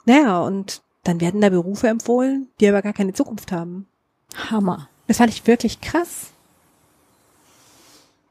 [0.07, 3.87] Naja, und dann werden da Berufe empfohlen, die aber gar keine Zukunft haben.
[4.51, 4.89] Hammer.
[5.07, 6.31] Das fand ich wirklich krass.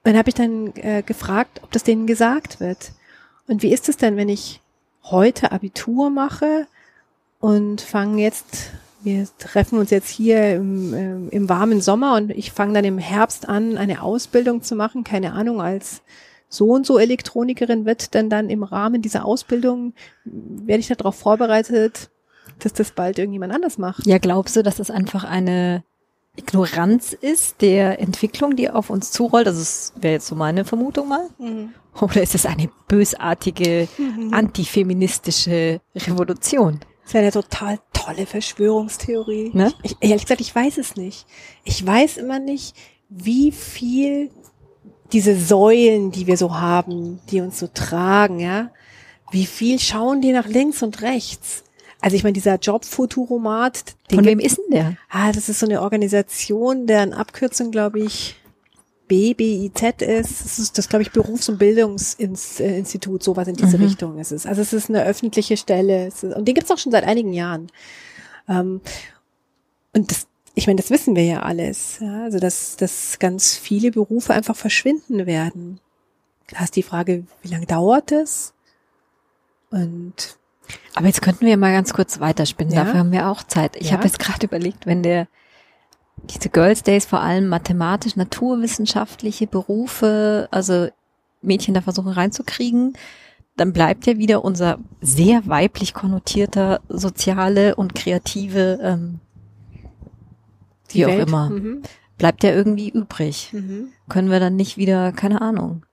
[0.04, 2.92] dann habe ich dann äh, gefragt, ob das denen gesagt wird.
[3.48, 4.62] Und wie ist es denn, wenn ich
[5.04, 6.68] heute Abitur mache
[7.40, 8.72] und fangen jetzt,
[9.04, 12.98] wir treffen uns jetzt hier im, äh, im warmen Sommer und ich fange dann im
[12.98, 16.02] Herbst an, eine Ausbildung zu machen, keine Ahnung, als
[16.50, 22.10] so und so Elektronikerin wird denn dann im Rahmen dieser Ausbildung, werde ich darauf vorbereitet,
[22.60, 24.06] dass das bald irgendjemand anders macht.
[24.06, 25.84] Ja, glaubst du, dass das einfach eine
[26.36, 29.48] Ignoranz ist der Entwicklung, die auf uns zurollt?
[29.48, 31.30] Also das wäre jetzt so meine Vermutung mal.
[31.38, 31.74] Mhm.
[32.02, 34.34] Oder ist es eine bösartige, mhm.
[34.34, 36.80] antifeministische Revolution?
[37.04, 39.52] Das wäre eine total tolle Verschwörungstheorie.
[39.54, 39.74] Ne?
[39.84, 41.28] Ich, ehrlich gesagt, ich weiß es nicht.
[41.64, 42.76] Ich weiß immer nicht,
[43.10, 44.32] wie viel
[45.12, 48.72] diese Säulen, die wir so haben, die uns so tragen, ja,
[49.32, 51.63] wie viel schauen die nach links und rechts?
[52.04, 53.96] Also ich meine, dieser Jobfuturomat.
[54.14, 54.98] Von wem ist denn der?
[55.10, 58.36] Ah, das ist so eine Organisation, deren Abkürzung, glaube ich,
[59.08, 63.86] BBIZ ist, das ist das, glaube ich, Berufs- und Bildungsinstitut, sowas in diese mhm.
[63.86, 64.46] Richtung ist es.
[64.46, 67.32] Also es ist eine öffentliche Stelle ist, und die gibt es auch schon seit einigen
[67.32, 67.72] Jahren.
[68.50, 68.82] Ähm,
[69.94, 72.00] und das, ich meine, das wissen wir ja alles.
[72.02, 72.24] Ja?
[72.26, 75.80] Also dass, dass ganz viele Berufe einfach verschwinden werden.
[76.50, 78.54] Da ist die Frage, wie lange dauert es?
[79.70, 80.38] Und
[80.96, 82.74] aber jetzt könnten wir mal ganz kurz weiterspinnen.
[82.74, 82.84] Ja?
[82.84, 83.76] Dafür haben wir auch Zeit.
[83.76, 83.94] Ich ja?
[83.94, 85.28] habe jetzt gerade überlegt, wenn der
[86.30, 90.88] diese Girls Days vor allem mathematisch, naturwissenschaftliche Berufe, also
[91.42, 92.94] Mädchen da versuchen reinzukriegen,
[93.58, 99.20] dann bleibt ja wieder unser sehr weiblich konnotierter soziale und kreative, ähm,
[100.90, 101.84] wie auch immer, mhm.
[102.18, 103.50] bleibt ja irgendwie übrig.
[103.52, 103.90] Mhm.
[104.10, 105.84] Können wir dann nicht wieder, keine Ahnung,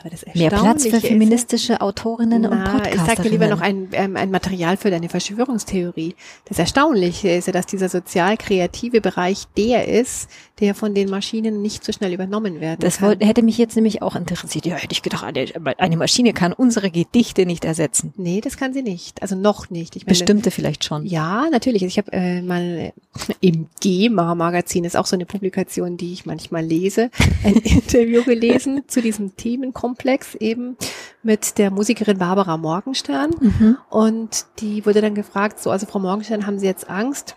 [0.00, 3.00] aber das Mehr Platz für feministische ist, Autorinnen na, und Podcasterinnen.
[3.00, 6.14] Ich sag dir lieber noch ein, ähm, ein Material für deine Verschwörungstheorie.
[6.44, 10.28] Das Erstaunliche ist ja, dass dieser sozial-kreative Bereich der ist,
[10.60, 13.18] der von den Maschinen nicht so schnell übernommen werden das kann.
[13.18, 14.66] Das hätte mich jetzt nämlich auch interessiert.
[14.66, 15.46] Ja, hätte ich gedacht, eine,
[15.78, 18.12] eine, Maschine kann unsere Gedichte nicht ersetzen.
[18.16, 19.22] Nee, das kann sie nicht.
[19.22, 19.96] Also noch nicht.
[19.96, 21.04] Ich meine, Bestimmte vielleicht schon.
[21.04, 21.82] Ja, natürlich.
[21.82, 22.92] Also ich habe äh, mal
[23.40, 27.10] im GEMA-Magazin, ist auch so eine Publikation, die ich manchmal lese,
[27.44, 29.85] ein Interview gelesen zu diesem Themenkomplex
[30.40, 30.76] eben
[31.22, 33.30] mit der Musikerin Barbara Morgenstern.
[33.40, 33.78] Mhm.
[33.90, 37.36] Und die wurde dann gefragt, so, also Frau Morgenstern, haben Sie jetzt Angst,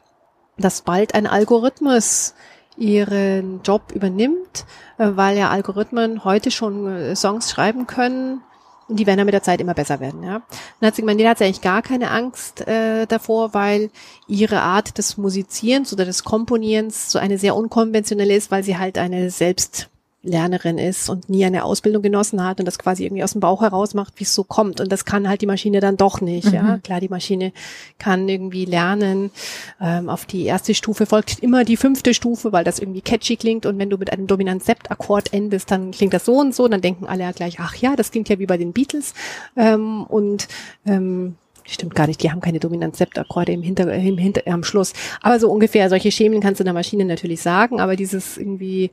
[0.58, 2.34] dass bald ein Algorithmus
[2.78, 4.66] ihren Job übernimmt,
[4.98, 8.42] äh, weil ja Algorithmen heute schon äh, Songs schreiben können
[8.90, 10.24] und die werden dann mit der Zeit immer besser werden.
[10.24, 10.42] Ja.
[10.80, 13.92] Dann hat sie gemeint, da hat eigentlich gar keine Angst äh, davor, weil
[14.28, 18.98] ihre Art des Musizierens oder des Komponierens so eine sehr unkonventionelle ist, weil sie halt
[18.98, 19.90] eine selbst
[20.22, 23.62] Lernerin ist und nie eine Ausbildung genossen hat und das quasi irgendwie aus dem Bauch
[23.62, 24.82] heraus macht, wie es so kommt.
[24.82, 26.48] Und das kann halt die Maschine dann doch nicht.
[26.48, 26.54] Mhm.
[26.54, 27.54] Ja, klar, die Maschine
[28.00, 29.32] kann irgendwie lernen.
[29.80, 33.66] Ähm, auf die erste Stufe folgt immer die fünfte Stufe, weil das irgendwie catchy klingt.
[33.66, 36.68] Und wenn du mit einem Dominant-Sept-Akkord endest, dann klingt das so und so.
[36.68, 39.14] Dann denken alle ja gleich, ach ja, das klingt ja wie bei den Beatles.
[39.56, 40.50] Ähm, und
[40.86, 41.36] ähm,
[41.70, 44.94] Stimmt gar nicht, die haben keine Dominant-Sept-Akkorde im Hinter, im Hinter, am Schluss.
[45.22, 48.90] Aber so ungefähr, solche Schemen kannst du der Maschine natürlich sagen, aber dieses irgendwie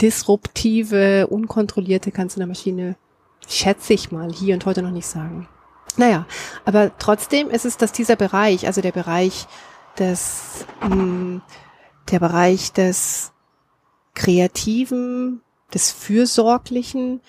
[0.00, 2.94] disruptive, unkontrollierte kannst du der Maschine,
[3.48, 5.48] schätze ich mal, hier und heute noch nicht sagen.
[5.96, 6.24] Naja,
[6.64, 9.46] aber trotzdem ist es, dass dieser Bereich, also der Bereich
[9.98, 11.40] des, mh,
[12.12, 13.32] der Bereich des
[14.14, 15.40] Kreativen,
[15.74, 17.20] des Fürsorglichen,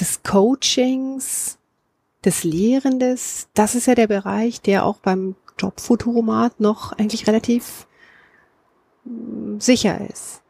[0.00, 1.58] des Coachings,
[2.26, 3.48] des Lehrendes.
[3.54, 7.86] Das ist ja der Bereich, der auch beim Jobfuturomat noch eigentlich relativ
[9.04, 10.42] mh, sicher ist.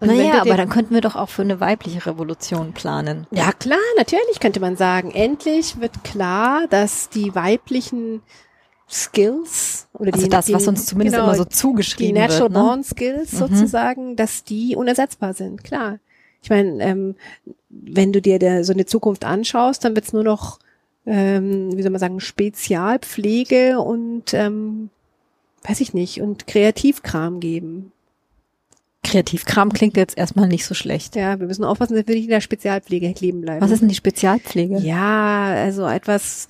[0.00, 3.26] Und naja, aber dann könnten wir doch auch für eine weibliche Revolution planen.
[3.32, 5.10] Ja, klar, natürlich könnte man sagen.
[5.10, 8.22] Endlich wird klar, dass die weiblichen
[8.88, 12.52] Skills oder also die, das, was uns zumindest genau, immer so zugeschrieben die Natural wird,
[12.52, 12.58] ne?
[12.58, 13.38] Born Skills mhm.
[13.38, 15.64] sozusagen, dass die unersetzbar sind.
[15.64, 15.98] Klar.
[16.42, 17.16] Ich meine, ähm,
[17.68, 20.60] wenn du dir der, so eine Zukunft anschaust, dann wird's nur noch,
[21.08, 24.90] ähm, wie soll man sagen, Spezialpflege und ähm,
[25.66, 27.92] weiß ich nicht und Kreativkram geben.
[29.04, 31.16] Kreativkram klingt jetzt erstmal nicht so schlecht.
[31.16, 33.62] Ja, wir müssen aufpassen, dass wir nicht in der Spezialpflege kleben bleiben.
[33.62, 34.78] Was ist denn die Spezialpflege?
[34.78, 36.48] Ja, also etwas,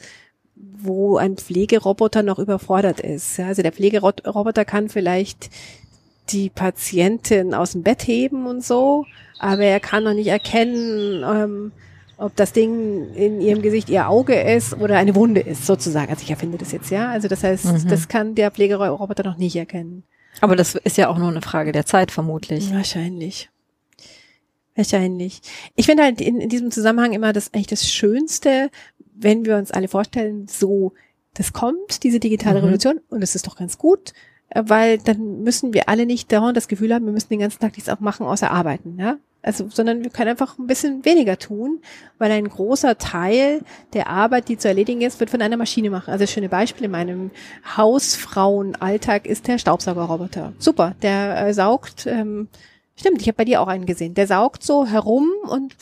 [0.57, 3.37] wo ein Pflegeroboter noch überfordert ist.
[3.37, 5.51] Ja, also der Pflegeroboter kann vielleicht
[6.31, 9.07] die Patientin aus dem Bett heben und so,
[9.39, 11.73] aber er kann noch nicht erkennen, ähm,
[12.19, 16.11] ob das Ding in ihrem Gesicht ihr Auge ist oder eine Wunde ist, sozusagen.
[16.11, 17.09] Also ich erfinde das jetzt, ja.
[17.09, 17.89] Also das heißt, mhm.
[17.89, 20.03] das kann der Pflegeroboter noch nicht erkennen.
[20.41, 22.73] Aber das ist ja auch nur eine Frage der Zeit, vermutlich.
[22.73, 23.51] Wahrscheinlich.
[24.75, 25.41] Wahrscheinlich.
[25.75, 28.71] Ich finde halt in, in diesem Zusammenhang immer das eigentlich das Schönste,
[29.15, 30.93] wenn wir uns alle vorstellen, so,
[31.35, 32.65] das kommt, diese digitale mhm.
[32.65, 34.13] Revolution, und es ist doch ganz gut,
[34.51, 37.61] äh, weil dann müssen wir alle nicht dauernd das Gefühl haben, wir müssen den ganzen
[37.61, 39.19] Tag nichts auch machen, außer arbeiten, ja.
[39.49, 41.81] Also, sondern wir können einfach ein bisschen weniger tun,
[42.19, 43.63] weil ein großer Teil
[43.95, 46.11] der Arbeit, die zu erledigen ist, wird von einer Maschine machen.
[46.11, 47.31] Also das schöne Beispiel in meinem
[47.79, 50.53] Hausfrauenalltag ist der Staubsaugerroboter.
[50.59, 52.49] Super, der äh, saugt, ähm,
[52.95, 55.79] stimmt, ich habe bei dir auch einen gesehen, der saugt so herum und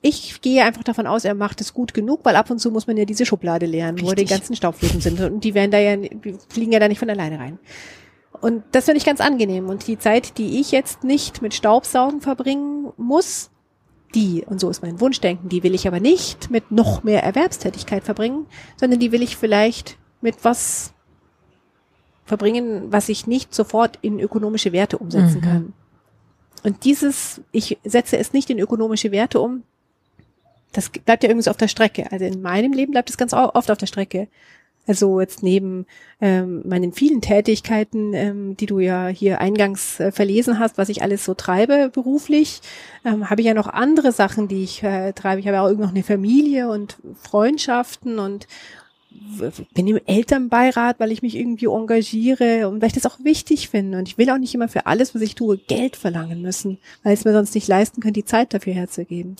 [0.00, 2.86] ich gehe einfach davon aus, er macht es gut genug, weil ab und zu muss
[2.86, 4.10] man ja diese Schublade leeren, Richtig.
[4.10, 7.00] wo die ganzen Staubflächen sind und die werden da ja, die fliegen ja da nicht
[7.00, 7.58] von alleine rein.
[8.40, 9.68] Und das finde ich ganz angenehm.
[9.68, 13.50] Und die Zeit, die ich jetzt nicht mit Staubsaugen verbringen muss,
[14.14, 18.04] die, und so ist mein Wunschdenken, die will ich aber nicht mit noch mehr Erwerbstätigkeit
[18.04, 20.92] verbringen, sondern die will ich vielleicht mit was
[22.24, 25.44] verbringen, was ich nicht sofort in ökonomische Werte umsetzen mhm.
[25.44, 25.72] kann.
[26.62, 29.64] Und dieses, ich setze es nicht in ökonomische Werte um,
[30.72, 32.10] das bleibt ja irgendwie so auf der Strecke.
[32.10, 34.28] Also in meinem Leben bleibt es ganz oft auf der Strecke.
[34.86, 35.86] Also jetzt neben
[36.20, 41.02] ähm, meinen vielen Tätigkeiten, ähm, die du ja hier eingangs äh, verlesen hast, was ich
[41.02, 42.60] alles so treibe beruflich,
[43.04, 45.40] ähm, habe ich ja noch andere Sachen, die ich äh, treibe.
[45.40, 48.48] Ich habe ja auch irgendwie noch eine Familie und Freundschaften und
[49.74, 53.98] bin im Elternbeirat, weil ich mich irgendwie engagiere und weil ich das auch wichtig finde.
[53.98, 57.14] Und ich will auch nicht immer für alles, was ich tue, Geld verlangen müssen, weil
[57.14, 59.36] es mir sonst nicht leisten kann, die Zeit dafür herzugeben.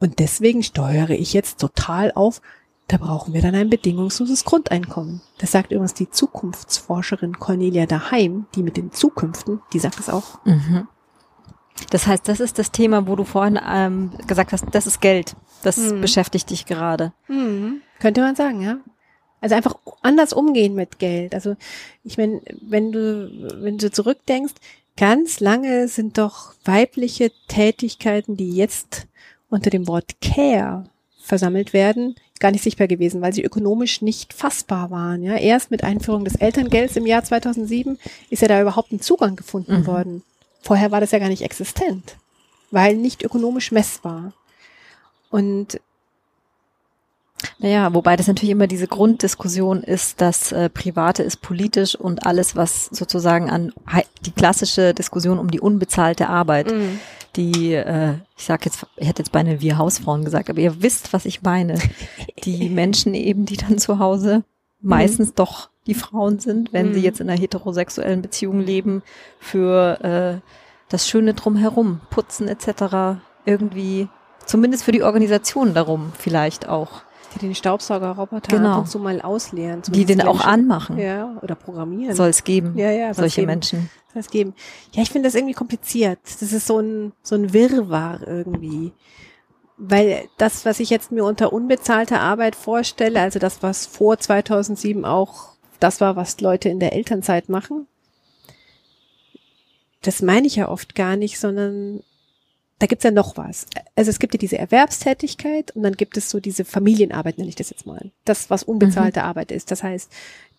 [0.00, 2.40] Und deswegen steuere ich jetzt total auf,
[2.88, 5.22] da brauchen wir dann ein bedingungsloses Grundeinkommen.
[5.38, 10.44] Das sagt übrigens die Zukunftsforscherin Cornelia Daheim, die mit den Zukünften, die sagt es auch.
[10.44, 10.86] Mhm.
[11.90, 15.34] Das heißt, das ist das Thema, wo du vorhin ähm, gesagt hast, das ist Geld.
[15.62, 16.02] Das mhm.
[16.02, 17.12] beschäftigt dich gerade.
[17.26, 17.80] Mhm.
[18.00, 18.78] Könnte man sagen, ja.
[19.40, 21.34] Also einfach anders umgehen mit Geld.
[21.34, 21.56] Also
[22.02, 23.30] ich meine, wenn du,
[23.62, 24.54] wenn du zurückdenkst,
[24.96, 29.06] ganz lange sind doch weibliche Tätigkeiten, die jetzt
[29.48, 30.84] unter dem Wort Care
[31.20, 35.22] versammelt werden, gar nicht sichtbar gewesen, weil sie ökonomisch nicht fassbar waren.
[35.22, 39.34] Ja, erst mit Einführung des Elterngelds im Jahr 2007 ist ja da überhaupt ein Zugang
[39.34, 39.86] gefunden mhm.
[39.86, 40.22] worden.
[40.60, 42.16] Vorher war das ja gar nicht existent,
[42.70, 44.34] weil nicht ökonomisch messbar.
[45.30, 45.80] Und
[47.58, 52.56] naja, wobei das natürlich immer diese Grunddiskussion ist, dass äh, Private ist politisch und alles,
[52.56, 53.72] was sozusagen an
[54.26, 57.00] die klassische Diskussion um die unbezahlte Arbeit, mhm.
[57.36, 61.12] Die, äh, ich sag jetzt, ich hätte jetzt beinahe wir Hausfrauen gesagt, aber ihr wisst,
[61.12, 61.78] was ich meine.
[62.44, 64.44] Die Menschen eben, die dann zu Hause
[64.80, 65.34] meistens mhm.
[65.36, 66.94] doch die Frauen sind, wenn mhm.
[66.94, 69.02] sie jetzt in einer heterosexuellen Beziehung leben,
[69.38, 70.48] für äh,
[70.88, 73.18] das Schöne drumherum, Putzen etc.
[73.44, 74.08] irgendwie,
[74.44, 77.02] zumindest für die Organisation darum vielleicht auch
[77.34, 78.80] die den Staubsaugerroboter genau.
[78.80, 79.82] ab so mal ausleeren.
[79.88, 80.98] Die den auch anmachen.
[80.98, 82.14] Ja, oder programmieren.
[82.14, 82.76] Soll es geben.
[82.76, 83.12] Ja, ja.
[83.14, 83.52] Solche geben.
[83.52, 83.90] Menschen.
[84.12, 84.54] Soll es geben.
[84.92, 86.18] Ja, ich finde das irgendwie kompliziert.
[86.24, 88.92] Das ist so ein, so ein Wirrwarr irgendwie.
[89.76, 95.04] Weil das, was ich jetzt mir unter unbezahlter Arbeit vorstelle, also das, was vor 2007
[95.04, 97.88] auch das war, was Leute in der Elternzeit machen,
[100.02, 102.02] das meine ich ja oft gar nicht, sondern
[102.78, 103.66] da gibt's ja noch was.
[103.94, 107.56] Also es gibt ja diese Erwerbstätigkeit und dann gibt es so diese Familienarbeit, nenne ich
[107.56, 108.10] das jetzt mal.
[108.24, 109.26] Das, was unbezahlte mhm.
[109.26, 109.70] Arbeit ist.
[109.70, 110.10] Das heißt,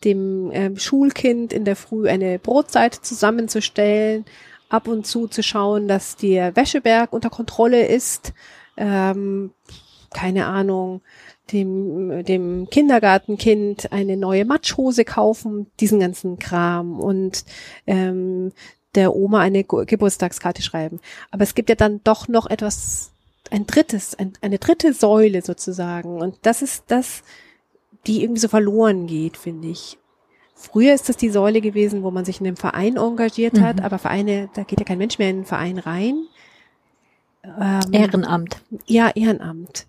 [0.03, 4.25] dem ähm, Schulkind in der Früh eine Brotzeit zusammenzustellen,
[4.69, 8.33] ab und zu zu schauen, dass der Wäscheberg unter Kontrolle ist,
[8.77, 9.51] ähm,
[10.11, 11.01] keine Ahnung,
[11.51, 17.45] dem, dem Kindergartenkind eine neue Matschhose kaufen, diesen ganzen Kram und
[17.85, 18.51] ähm,
[18.95, 20.99] der Oma eine Geburtstagskarte schreiben.
[21.31, 23.11] Aber es gibt ja dann doch noch etwas,
[23.51, 26.21] ein drittes, ein, eine dritte Säule sozusagen.
[26.21, 27.23] Und das ist das,
[28.07, 29.97] die irgendwie so verloren geht, finde ich.
[30.55, 33.83] Früher ist das die Säule gewesen, wo man sich in einem Verein engagiert hat, mhm.
[33.83, 36.27] aber Vereine, da geht ja kein Mensch mehr in einen Verein rein.
[37.43, 38.61] Ähm, Ehrenamt.
[38.85, 39.85] Ja, Ehrenamt.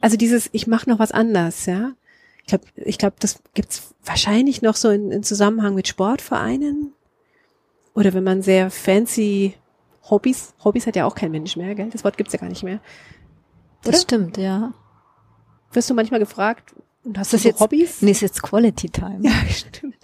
[0.00, 1.92] Also dieses, ich mache noch was anders, ja.
[2.42, 6.92] Ich glaube, ich glaub, das gibt's wahrscheinlich noch so in, in Zusammenhang mit Sportvereinen.
[7.94, 9.54] Oder wenn man sehr fancy
[10.10, 11.90] Hobbys, Hobbys hat ja auch kein Mensch mehr, gell?
[11.90, 12.80] Das Wort gibt's ja gar nicht mehr.
[13.82, 13.92] Oder?
[13.92, 14.74] Das stimmt, ja.
[15.72, 16.74] Wirst du manchmal gefragt,
[17.04, 18.02] und hast das du so jetzt, Hobbys?
[18.02, 19.18] Nee, ist jetzt Quality Time.
[19.22, 19.96] Ja, stimmt.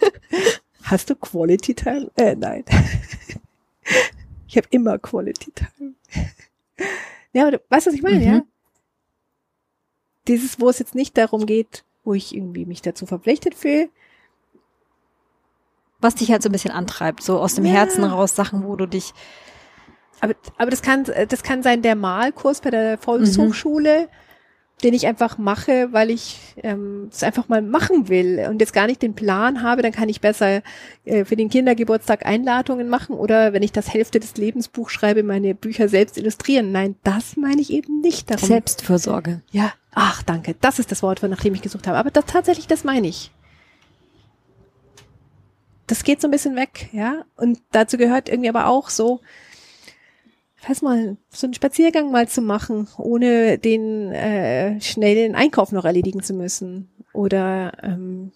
[0.83, 2.11] hast du Quality Time?
[2.15, 2.63] Äh, nein.
[4.47, 5.95] ich habe immer Quality Time.
[7.33, 8.23] ja, aber du, weißt du, was ich meine, mhm.
[8.23, 8.41] ja?
[10.27, 13.89] Dieses, wo es jetzt nicht darum geht, wo ich irgendwie mich dazu verpflichtet fühle.
[15.99, 17.73] Was dich halt so ein bisschen antreibt, so aus dem ja.
[17.73, 19.13] Herzen raus, Sachen, wo du dich.
[20.21, 24.07] Aber, aber das kann, das kann sein der Malkurs bei der Volkshochschule, mhm.
[24.83, 28.87] Den ich einfach mache, weil ich ähm, es einfach mal machen will und jetzt gar
[28.87, 30.61] nicht den Plan habe, dann kann ich besser
[31.05, 35.53] äh, für den Kindergeburtstag Einladungen machen oder wenn ich das Hälfte des Lebensbuch schreibe, meine
[35.53, 36.71] Bücher selbst illustrieren.
[36.71, 38.47] Nein, das meine ich eben nicht darum.
[38.47, 39.41] Selbstfürsorge.
[39.51, 40.55] Ja, Ach, danke.
[40.61, 41.97] Das ist das Wort, nach dem ich gesucht habe.
[41.97, 43.31] Aber das, tatsächlich, das meine ich.
[45.87, 47.25] Das geht so ein bisschen weg, ja.
[47.35, 49.21] Und dazu gehört irgendwie aber auch so,
[50.67, 55.85] weiß mal, so einen Spaziergang mal zu machen, ohne den äh, schnell den Einkauf noch
[55.85, 56.89] erledigen zu müssen.
[57.13, 58.31] Oder ähm,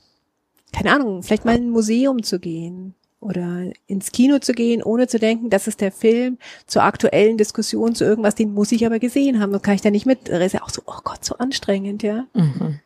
[0.72, 5.08] keine Ahnung, vielleicht mal in ein Museum zu gehen oder ins Kino zu gehen, ohne
[5.08, 9.00] zu denken, das ist der Film zur aktuellen Diskussion zu irgendwas, den muss ich aber
[9.00, 9.54] gesehen haben.
[9.54, 10.30] Das kann ich da nicht mit.
[10.30, 12.26] Das ist ja auch so, oh Gott, so anstrengend, ja.
[12.34, 12.80] Mhm.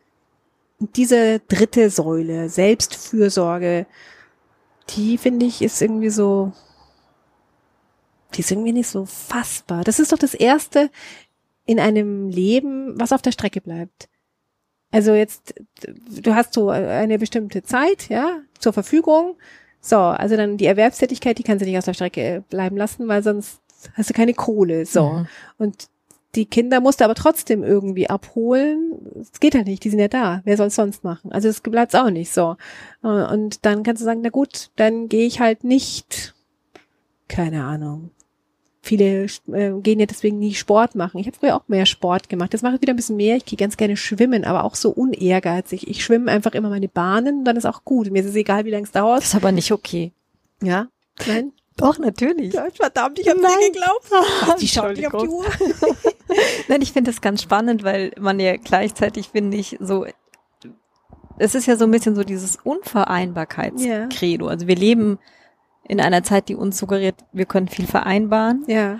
[0.80, 3.86] Und diese dritte Säule, Selbstfürsorge,
[4.90, 6.52] die finde ich ist irgendwie so,
[8.34, 9.84] die ist irgendwie nicht so fassbar.
[9.84, 10.90] Das ist doch das erste
[11.64, 14.08] in einem Leben, was auf der Strecke bleibt.
[14.90, 15.54] Also jetzt,
[16.22, 19.36] du hast so eine bestimmte Zeit, ja, zur Verfügung
[19.80, 23.22] so, also dann die Erwerbstätigkeit, die kannst du nicht aus der Strecke bleiben lassen, weil
[23.22, 23.60] sonst
[23.94, 24.86] hast du keine Kohle.
[24.86, 25.10] So.
[25.10, 25.26] Mhm.
[25.58, 25.88] Und
[26.34, 28.92] die Kinder musst du aber trotzdem irgendwie abholen.
[29.20, 30.42] Es geht ja nicht, die sind ja da.
[30.44, 31.32] Wer soll es sonst machen?
[31.32, 32.56] Also es bleibt auch nicht so.
[33.02, 36.34] Und dann kannst du sagen, na gut, dann gehe ich halt nicht,
[37.28, 38.10] keine Ahnung,
[38.88, 41.18] Viele äh, gehen ja deswegen nie Sport machen.
[41.18, 42.54] Ich habe früher auch mehr Sport gemacht.
[42.54, 43.36] Das mache ich wieder ein bisschen mehr.
[43.36, 45.86] Ich gehe ganz gerne schwimmen, aber auch so unehrgeizig.
[45.88, 48.10] Ich schwimme einfach immer meine Bahnen und dann ist auch gut.
[48.10, 49.18] Mir ist es egal, wie lange es dauert.
[49.18, 50.12] Das ist aber nicht okay.
[50.62, 50.88] Ja?
[51.26, 51.52] Nein?
[51.76, 52.54] Doch, natürlich.
[52.54, 54.08] Ja, verdammt, ich habe nie geglaubt.
[54.10, 55.44] Ach, die schaut nicht auf die Uhr.
[56.68, 60.06] Nein, ich finde das ganz spannend, weil man ja gleichzeitig, finde ich, so
[61.38, 64.44] es ist ja so ein bisschen so dieses Unvereinbarkeitskredo.
[64.46, 64.50] Yeah.
[64.50, 65.18] Also wir leben
[65.88, 68.64] in einer Zeit, die uns suggeriert, wir können viel vereinbaren.
[68.66, 68.98] Ja.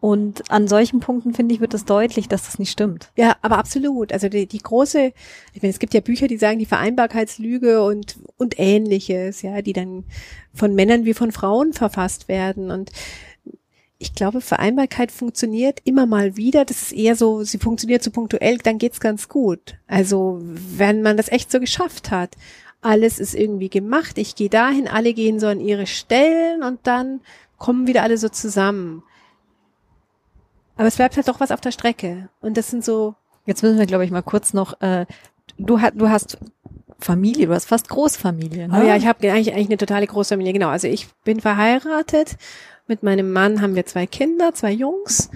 [0.00, 3.10] Und an solchen Punkten, finde ich, wird es deutlich, dass das nicht stimmt.
[3.16, 4.12] Ja, aber absolut.
[4.12, 5.12] Also die, die große,
[5.52, 9.72] ich meine, es gibt ja Bücher, die sagen, die Vereinbarkeitslüge und, und ähnliches, ja, die
[9.72, 10.04] dann
[10.54, 12.70] von Männern wie von Frauen verfasst werden.
[12.70, 12.92] Und
[13.98, 16.64] ich glaube, Vereinbarkeit funktioniert immer mal wieder.
[16.64, 19.78] Das ist eher so, sie funktioniert so punktuell, dann geht's ganz gut.
[19.88, 22.36] Also, wenn man das echt so geschafft hat
[22.80, 27.20] alles ist irgendwie gemacht, ich gehe dahin, alle gehen so an ihre Stellen und dann
[27.58, 29.02] kommen wieder alle so zusammen.
[30.76, 32.28] Aber es bleibt halt doch was auf der Strecke.
[32.40, 33.14] Und das sind so.
[33.46, 35.06] Jetzt müssen wir, glaube ich, mal kurz noch, äh,
[35.58, 36.38] du, hast, du hast
[37.00, 38.68] Familie, du hast fast Großfamilie.
[38.68, 38.80] Ne?
[38.80, 40.68] Oh ja, ich habe eigentlich, eigentlich eine totale Großfamilie, genau.
[40.68, 42.36] Also ich bin verheiratet.
[42.86, 45.30] Mit meinem Mann haben wir zwei Kinder, zwei Jungs.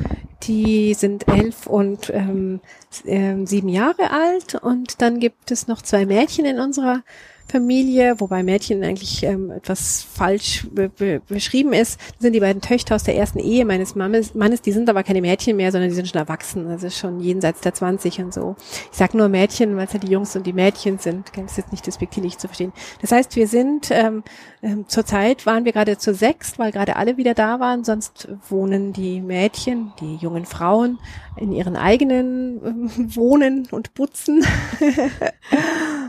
[0.44, 2.60] Die sind elf und ähm,
[3.04, 4.54] äh, sieben Jahre alt.
[4.54, 7.02] Und dann gibt es noch zwei Mädchen in unserer
[7.48, 12.00] Familie, wobei Mädchen eigentlich ähm, etwas falsch be be beschrieben ist.
[12.00, 15.02] Das sind die beiden Töchter aus der ersten Ehe meines Mannes, Mannes, die sind aber
[15.02, 18.56] keine Mädchen mehr, sondern die sind schon erwachsen, also schon jenseits der 20 und so.
[18.90, 21.30] Ich sag nur Mädchen, weil es ja die Jungs und die Mädchen sind.
[21.36, 22.72] Das ist jetzt nicht despektierlich zu verstehen.
[23.00, 24.22] Das heißt, wir sind, ähm,
[24.62, 28.92] ähm, zurzeit waren wir gerade zu sechs, weil gerade alle wieder da waren, sonst wohnen
[28.92, 30.98] die Mädchen, die jungen Frauen
[31.36, 34.44] in ihren eigenen ähm, Wohnen und Putzen.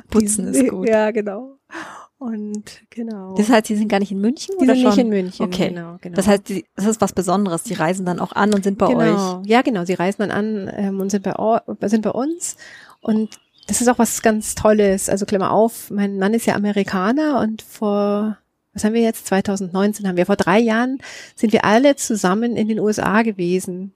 [0.09, 0.87] Putzen ist gut.
[0.87, 1.22] Ja, genau.
[2.23, 3.35] Und genau.
[3.35, 4.55] Das heißt, sie sind gar nicht in München?
[4.57, 4.91] Die oder sind schon?
[4.91, 5.45] nicht in München.
[5.45, 5.69] Okay.
[5.69, 6.15] Genau, genau.
[6.15, 7.63] Das heißt, die, das ist was Besonderes.
[7.63, 9.41] Die reisen dann auch an und sind bei genau.
[9.41, 9.47] euch.
[9.47, 9.83] Ja, genau.
[9.83, 11.33] Sie reisen dann an ähm, und sind bei,
[11.89, 12.55] sind bei uns.
[13.01, 15.09] Und das ist auch was ganz Tolles.
[15.09, 18.37] Also Klammer auf, mein Mann ist ja Amerikaner und vor,
[18.73, 19.25] was haben wir jetzt?
[19.27, 20.25] 2019 haben wir.
[20.25, 20.99] Vor drei Jahren
[21.35, 23.93] sind wir alle zusammen in den USA gewesen.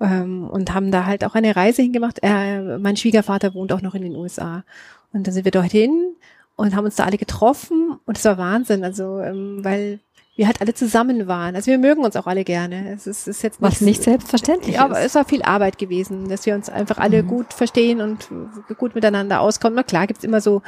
[0.00, 2.20] ähm, und haben da halt auch eine Reise hingemacht.
[2.22, 4.64] Äh, mein Schwiegervater wohnt auch noch in den USA.
[5.12, 6.16] Und dann sind wir dorthin
[6.56, 10.00] und haben uns da alle getroffen und es war Wahnsinn, also ähm, weil
[10.36, 11.56] wir halt alle zusammen waren.
[11.56, 12.92] Also wir mögen uns auch alle gerne.
[12.92, 16.28] Es ist, ist jetzt nicht, was nicht selbstverständlich ja, aber es war viel Arbeit gewesen,
[16.28, 17.26] dass wir uns einfach alle mhm.
[17.26, 18.28] gut verstehen und
[18.76, 19.76] gut miteinander auskommen.
[19.76, 20.60] Na klar, gibt's immer so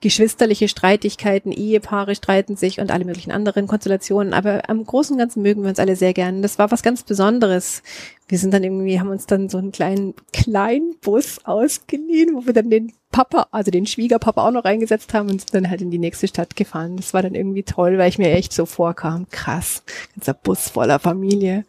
[0.00, 4.34] geschwisterliche Streitigkeiten, Ehepaare streiten sich und alle möglichen anderen Konstellationen.
[4.34, 6.42] Aber am Großen und Ganzen mögen wir uns alle sehr gerne.
[6.42, 7.82] Das war was ganz Besonderes.
[8.28, 12.52] Wir sind dann irgendwie, haben uns dann so einen kleinen, kleinen Bus ausgeliehen, wo wir
[12.52, 15.90] dann den Papa, also den Schwiegerpapa auch noch reingesetzt haben und sind dann halt in
[15.90, 16.96] die nächste Stadt gefahren.
[16.96, 19.82] Das war dann irgendwie toll, weil ich mir echt so vorkam, krass,
[20.14, 21.64] ganzer Bus voller Familie.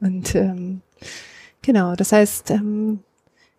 [0.00, 0.82] Und ähm,
[1.62, 3.00] genau, das heißt, ähm,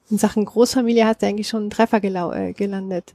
[0.10, 3.14] in Sachen Großfamilie hat er eigentlich schon einen Treffer äh, gelandet.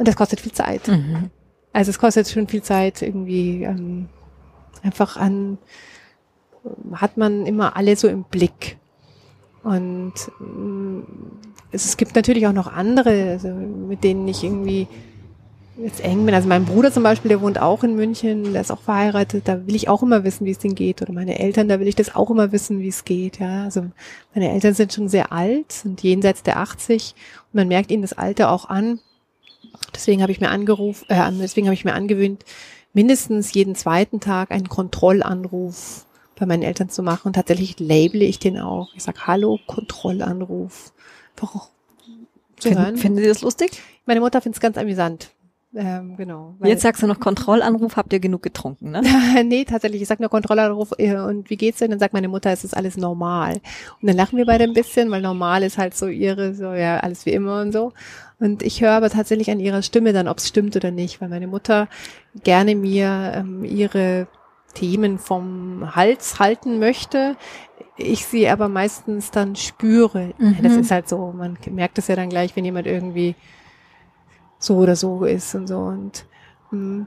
[0.00, 0.88] Und das kostet viel Zeit.
[0.88, 1.28] Mhm.
[1.74, 4.08] Also es kostet schon viel Zeit, irgendwie ähm,
[4.82, 5.58] einfach an,
[6.94, 8.78] hat man immer alle so im Blick.
[9.62, 11.04] Und ähm,
[11.70, 14.88] es gibt natürlich auch noch andere, also mit denen ich irgendwie
[15.76, 16.34] jetzt eng bin.
[16.34, 19.66] Also mein Bruder zum Beispiel, der wohnt auch in München, der ist auch verheiratet, da
[19.66, 21.02] will ich auch immer wissen, wie es denen geht.
[21.02, 23.38] Oder meine Eltern, da will ich das auch immer wissen, wie es geht.
[23.38, 23.84] Ja, also
[24.34, 27.14] meine Eltern sind schon sehr alt, sind jenseits der 80
[27.52, 28.98] und man merkt ihnen das Alter auch an.
[29.94, 32.44] Deswegen habe ich mir angerufen, äh, deswegen habe ich mir angewöhnt,
[32.92, 36.06] mindestens jeden zweiten Tag einen Kontrollanruf
[36.38, 37.28] bei meinen Eltern zu machen.
[37.28, 38.94] Und tatsächlich label ich den auch.
[38.94, 40.92] Ich sag Hallo, Kontrollanruf.
[41.36, 41.62] Warum?
[42.58, 43.82] Finden, finden Sie das lustig?
[44.06, 45.30] Meine Mutter findet es ganz amüsant.
[45.74, 46.56] Ähm, genau.
[46.64, 49.02] Jetzt sagst du noch Kontrollanruf, habt ihr genug getrunken, ne?
[49.44, 50.02] nee, tatsächlich.
[50.02, 51.90] Ich sag nur Kontrollanruf äh, und wie geht's denn?
[51.90, 53.54] Dann sagt meine Mutter, es ist alles normal.
[54.02, 56.98] Und dann lachen wir beide ein bisschen, weil normal ist halt so ihre, so ja,
[56.98, 57.92] alles wie immer und so.
[58.40, 61.28] Und ich höre aber tatsächlich an ihrer Stimme dann, ob es stimmt oder nicht, weil
[61.28, 61.88] meine Mutter
[62.42, 64.26] gerne mir ähm, ihre
[64.74, 67.36] Themen vom Hals halten möchte.
[67.96, 70.32] Ich sie aber meistens dann spüre.
[70.38, 70.56] Mhm.
[70.62, 73.34] Das ist halt so, man merkt es ja dann gleich, wenn jemand irgendwie
[74.58, 75.78] so oder so ist und so.
[75.78, 76.24] Und
[76.70, 77.06] mh,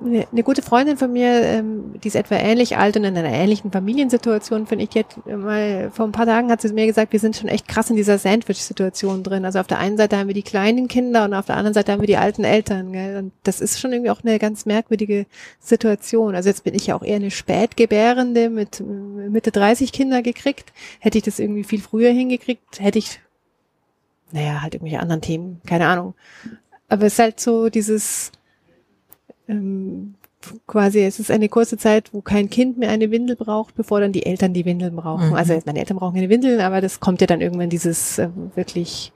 [0.00, 3.32] mm, eine gute Freundin von mir, ähm, die ist etwa ähnlich alt und in einer
[3.32, 7.20] ähnlichen Familiensituation, finde ich jetzt mal, vor ein paar Tagen hat sie mir gesagt, wir
[7.20, 9.44] sind schon echt krass in dieser Sandwich-Situation drin.
[9.44, 11.92] Also auf der einen Seite haben wir die kleinen Kinder und auf der anderen Seite
[11.92, 12.92] haben wir die alten Eltern.
[12.92, 13.16] Gell?
[13.16, 15.26] Und das ist schon irgendwie auch eine ganz merkwürdige
[15.60, 16.34] Situation.
[16.34, 20.72] Also jetzt bin ich ja auch eher eine Spätgebärende mit Mitte 30 Kinder gekriegt.
[21.00, 23.20] Hätte ich das irgendwie viel früher hingekriegt, hätte ich,
[24.32, 26.14] naja, halt irgendwelche anderen Themen, keine Ahnung.
[26.88, 28.32] Aber es ist halt so dieses,
[29.48, 30.14] ähm,
[30.66, 34.12] quasi, es ist eine kurze Zeit, wo kein Kind mehr eine Windel braucht, bevor dann
[34.12, 35.28] die Eltern die Windeln brauchen.
[35.28, 35.34] Mhm.
[35.34, 39.12] Also meine Eltern brauchen keine Windeln, aber das kommt ja dann irgendwann dieses äh, wirklich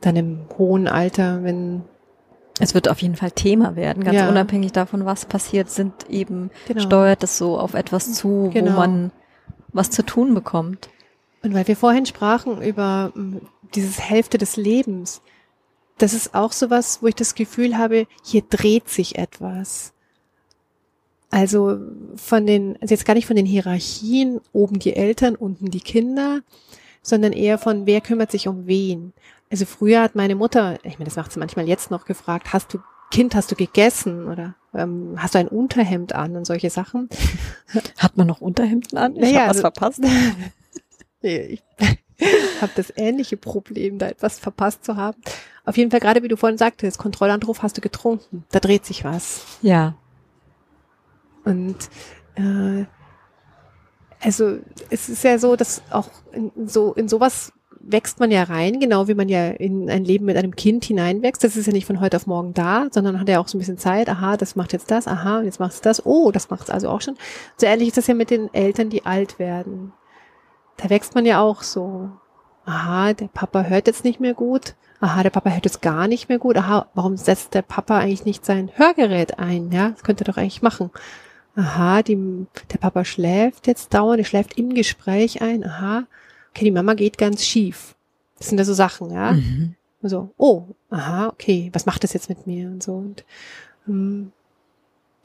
[0.00, 1.82] dann im hohen Alter, wenn
[2.58, 4.28] es wird auf jeden Fall Thema werden, ganz ja.
[4.28, 6.80] unabhängig davon, was passiert, sind eben, genau.
[6.80, 8.72] steuert es so auf etwas zu, genau.
[8.72, 9.12] wo man
[9.72, 10.88] was zu tun bekommt.
[11.42, 13.12] Und weil wir vorhin sprachen über
[13.74, 15.20] dieses Hälfte des Lebens,
[15.98, 19.92] das ist auch sowas, wo ich das Gefühl habe, hier dreht sich etwas.
[21.30, 21.78] Also
[22.16, 26.40] von den, also jetzt gar nicht von den Hierarchien, oben die Eltern, unten die Kinder,
[27.02, 29.12] sondern eher von wer kümmert sich um wen.
[29.50, 32.74] Also früher hat meine Mutter, ich meine, das macht sie manchmal jetzt noch gefragt, hast
[32.74, 32.78] du
[33.10, 37.08] Kind, hast du gegessen oder ähm, hast du ein Unterhemd an und solche Sachen.
[37.98, 39.14] Hat man noch Unterhemden an?
[39.14, 40.00] Ich naja, habe was also, verpasst.
[41.20, 41.62] ich
[42.60, 45.18] habe das ähnliche Problem, da etwas verpasst zu haben.
[45.64, 48.44] Auf jeden Fall, gerade wie du vorhin sagtest, Kontrollanruf hast du getrunken.
[48.50, 49.44] Da dreht sich was.
[49.62, 49.94] Ja.
[51.44, 51.76] Und
[52.36, 52.84] äh,
[54.20, 54.58] also
[54.90, 57.52] es ist ja so, dass auch in, so in sowas
[57.88, 61.44] wächst man ja rein, genau wie man ja in ein Leben mit einem Kind hineinwächst.
[61.44, 63.60] Das ist ja nicht von heute auf morgen da, sondern hat ja auch so ein
[63.60, 64.08] bisschen Zeit.
[64.08, 65.06] Aha, das macht jetzt das.
[65.06, 66.04] Aha, jetzt macht es das.
[66.04, 67.16] Oh, das macht es also auch schon.
[67.56, 69.92] So ähnlich ist das ja mit den Eltern, die alt werden.
[70.76, 72.10] Da wächst man ja auch so.
[72.64, 76.28] Aha, der Papa hört jetzt nicht mehr gut aha, der Papa hört jetzt gar nicht
[76.28, 80.24] mehr gut, aha, warum setzt der Papa eigentlich nicht sein Hörgerät ein, ja, das könnte
[80.24, 80.90] er doch eigentlich machen.
[81.54, 86.06] Aha, die, der Papa schläft jetzt dauernd, er schläft im Gespräch ein, aha,
[86.50, 87.94] okay, die Mama geht ganz schief.
[88.38, 89.32] Das sind ja so Sachen, ja.
[89.32, 89.74] Mhm.
[90.02, 93.24] So, oh, aha, okay, was macht das jetzt mit mir und so und
[93.88, 94.32] ähm,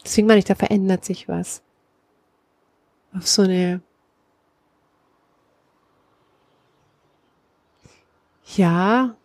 [0.04, 1.62] deswegen meine ich, da verändert sich was.
[3.14, 3.82] Auf so eine
[8.58, 9.16] ja,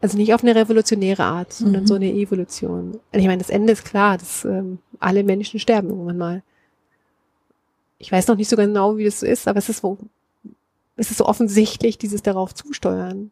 [0.00, 1.86] also nicht auf eine revolutionäre Art, sondern mhm.
[1.86, 3.00] so eine Evolution.
[3.12, 6.42] Und ich meine, das Ende ist klar, dass ähm, alle Menschen sterben irgendwann mal.
[7.98, 9.98] Ich weiß noch nicht so genau, wie das so ist, aber es ist so,
[10.96, 13.30] es ist so offensichtlich, dieses darauf zusteuern.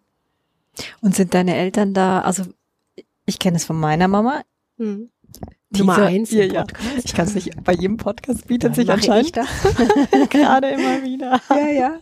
[1.01, 2.45] Und sind deine Eltern da, also
[3.27, 4.43] ich kenne es von meiner Mama.
[4.79, 5.11] Mhm.
[5.79, 6.61] Nummer eins ja, im ja.
[6.63, 7.05] Podcast.
[7.05, 9.33] Ich kann es nicht, bei jedem Podcast bietet Dann sich anscheinend
[10.31, 11.41] gerade immer wieder.
[11.51, 12.01] ja, ja.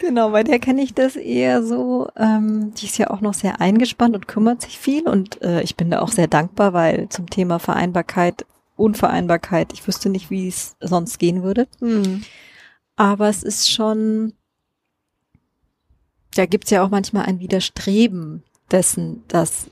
[0.00, 2.08] Genau, bei der kenne ich das eher so.
[2.16, 5.76] Ähm, die ist ja auch noch sehr eingespannt und kümmert sich viel und äh, ich
[5.76, 8.46] bin da auch sehr dankbar, weil zum Thema Vereinbarkeit,
[8.76, 11.66] Unvereinbarkeit, ich wüsste nicht, wie es sonst gehen würde.
[11.80, 12.22] Hm.
[12.96, 14.32] Aber es ist schon,
[16.34, 19.70] da gibt's ja auch manchmal ein Widerstreben dessen, dass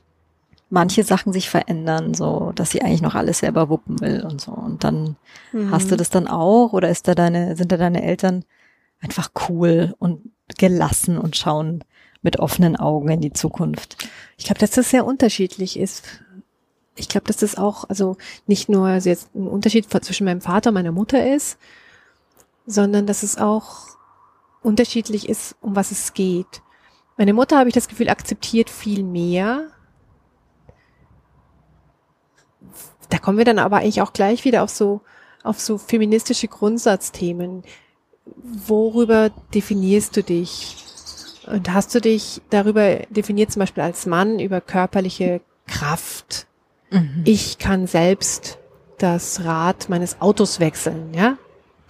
[0.69, 4.53] manche Sachen sich verändern, so dass sie eigentlich noch alles selber wuppen will und so.
[4.53, 5.17] Und dann
[5.57, 5.71] Mhm.
[5.71, 8.45] Hast du das dann auch oder ist da deine, sind da deine Eltern
[9.01, 11.85] einfach cool und gelassen und schauen
[12.23, 14.09] mit offenen Augen in die Zukunft?
[14.37, 16.05] Ich glaube, dass das sehr unterschiedlich ist.
[16.95, 20.71] Ich glaube, dass das auch, also nicht nur also jetzt ein Unterschied zwischen meinem Vater
[20.71, 21.59] und meiner Mutter ist,
[22.67, 23.97] sondern dass es auch
[24.63, 26.63] unterschiedlich ist, um was es geht.
[27.17, 29.69] Meine Mutter, habe ich das Gefühl, akzeptiert viel mehr.
[33.09, 35.01] Da kommen wir dann aber eigentlich auch gleich wieder auf so,
[35.43, 37.63] auf so feministische Grundsatzthemen.
[38.67, 40.77] Worüber definierst du dich?
[41.47, 46.47] Und hast du dich darüber definiert, zum Beispiel als Mann, über körperliche Kraft?
[47.25, 48.59] Ich kann selbst
[48.99, 51.37] das Rad meines Autos wechseln, ja?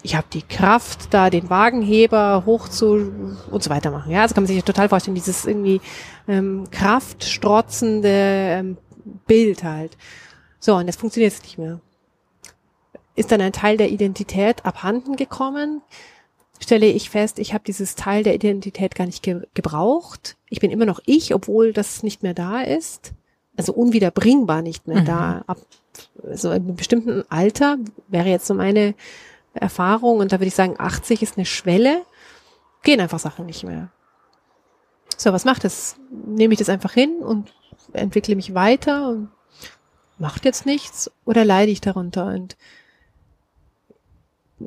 [0.03, 3.13] Ich habe die Kraft, da den Wagenheber hoch zu
[3.51, 4.13] und so weiter machen.
[4.13, 5.81] Ja, also kann man sich total vorstellen, dieses irgendwie
[6.29, 8.77] ähm, kraftstrotzende ähm,
[9.27, 9.97] Bild halt.
[10.67, 11.79] So, und das funktioniert jetzt nicht mehr.
[13.15, 15.81] Ist dann ein Teil der Identität abhanden gekommen?
[16.59, 20.37] stelle ich fest, ich habe dieses Teil der Identität gar nicht ge gebraucht.
[20.49, 23.13] Ich bin immer noch ich, obwohl das nicht mehr da ist.
[23.57, 25.05] Also unwiederbringbar nicht mehr Mhm.
[25.05, 25.45] da.
[25.47, 25.59] Ab
[26.33, 27.77] so in einem bestimmten Alter
[28.09, 28.95] wäre jetzt so meine
[29.55, 32.03] Erfahrung und da würde ich sagen, 80 ist eine Schwelle,
[32.83, 33.91] gehen einfach Sachen nicht mehr.
[35.17, 35.97] So, was macht das?
[36.11, 37.53] Nehme ich das einfach hin und
[37.93, 39.29] entwickle mich weiter und
[40.19, 42.27] macht jetzt nichts oder leide ich darunter?
[42.27, 42.57] Und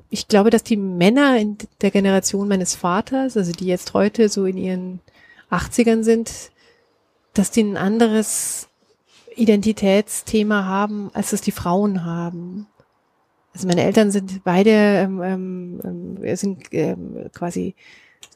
[0.10, 4.46] ich glaube, dass die Männer in der Generation meines Vaters, also die jetzt heute so
[4.46, 5.00] in ihren
[5.50, 6.52] 80ern sind,
[7.34, 8.70] dass die ein anderes
[9.36, 12.68] Identitätsthema haben, als es die Frauen haben.
[13.54, 17.76] Also meine Eltern sind beide ähm, ähm, ähm, sind ähm, quasi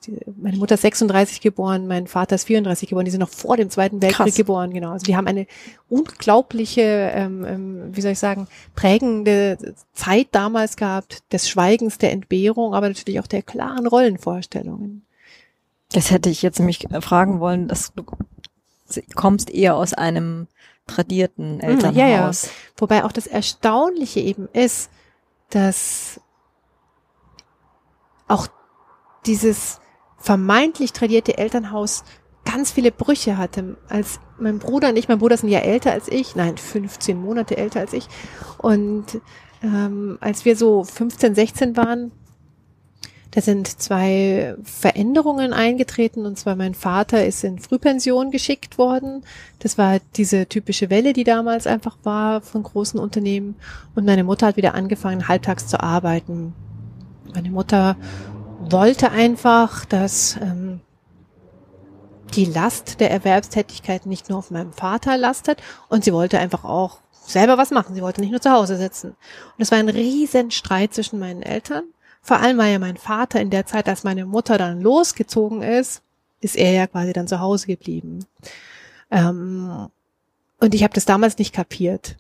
[0.05, 3.57] die, meine Mutter ist 36 geboren, mein Vater ist 34 geboren, die sind noch vor
[3.57, 4.35] dem Zweiten Weltkrieg Krass.
[4.35, 4.91] geboren, genau.
[4.91, 5.47] Also die haben eine
[5.89, 12.73] unglaubliche, ähm, ähm, wie soll ich sagen, prägende Zeit damals gehabt, des Schweigens, der Entbehrung,
[12.73, 15.05] aber natürlich auch der klaren Rollenvorstellungen.
[15.91, 18.03] Das hätte ich jetzt äh, fragen wollen, dass du
[19.15, 20.47] kommst eher aus einem
[20.87, 21.95] tradierten Elternhaus.
[21.95, 22.31] ja, ja.
[22.77, 24.89] Wobei auch das Erstaunliche eben ist,
[25.49, 26.19] dass
[28.27, 28.47] auch
[29.25, 29.79] dieses
[30.17, 32.03] vermeintlich tradierte Elternhaus
[32.45, 33.77] ganz viele Brüche hatte.
[33.89, 37.19] Als mein Bruder und ich, mein Bruder ist ein Jahr älter als ich, nein, 15
[37.19, 38.07] Monate älter als ich.
[38.57, 39.05] Und
[39.61, 42.11] ähm, als wir so 15, 16 waren,
[43.31, 46.25] da sind zwei Veränderungen eingetreten.
[46.25, 49.23] Und zwar mein Vater ist in Frühpension geschickt worden.
[49.57, 53.55] Das war diese typische Welle, die damals einfach war von großen Unternehmen.
[53.95, 56.53] Und meine Mutter hat wieder angefangen, halbtags zu arbeiten.
[57.33, 57.95] Meine Mutter
[58.71, 60.81] wollte einfach, dass ähm,
[62.35, 66.99] die Last der Erwerbstätigkeit nicht nur auf meinem Vater lastet und sie wollte einfach auch
[67.11, 67.95] selber was machen.
[67.95, 69.09] Sie wollte nicht nur zu Hause sitzen.
[69.09, 71.83] Und es war ein riesen Streit zwischen meinen Eltern.
[72.21, 76.01] Vor allem war ja mein Vater in der Zeit, als meine Mutter dann losgezogen ist,
[76.41, 78.25] ist er ja quasi dann zu Hause geblieben.
[79.11, 79.87] Ähm,
[80.59, 82.17] und ich habe das damals nicht kapiert.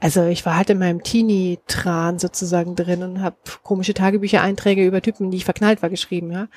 [0.00, 5.30] Also ich war halt in meinem Teenie-Tran sozusagen drin und habe komische Tagebücher-Einträge über Typen,
[5.30, 6.48] die ich verknallt war, geschrieben, ja.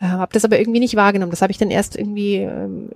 [0.00, 1.30] Äh, habe das aber irgendwie nicht wahrgenommen.
[1.30, 2.90] Das habe ich dann erst irgendwie ähm,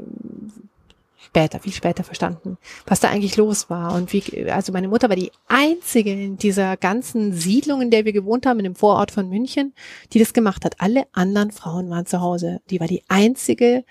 [1.30, 3.94] später, viel später verstanden, was da eigentlich los war.
[3.94, 8.12] Und wie, also meine Mutter war die einzige in dieser ganzen Siedlung, in der wir
[8.12, 9.72] gewohnt haben, in dem Vorort von München,
[10.12, 10.76] die das gemacht hat.
[10.78, 12.60] Alle anderen Frauen waren zu Hause.
[12.70, 13.84] Die war die einzige,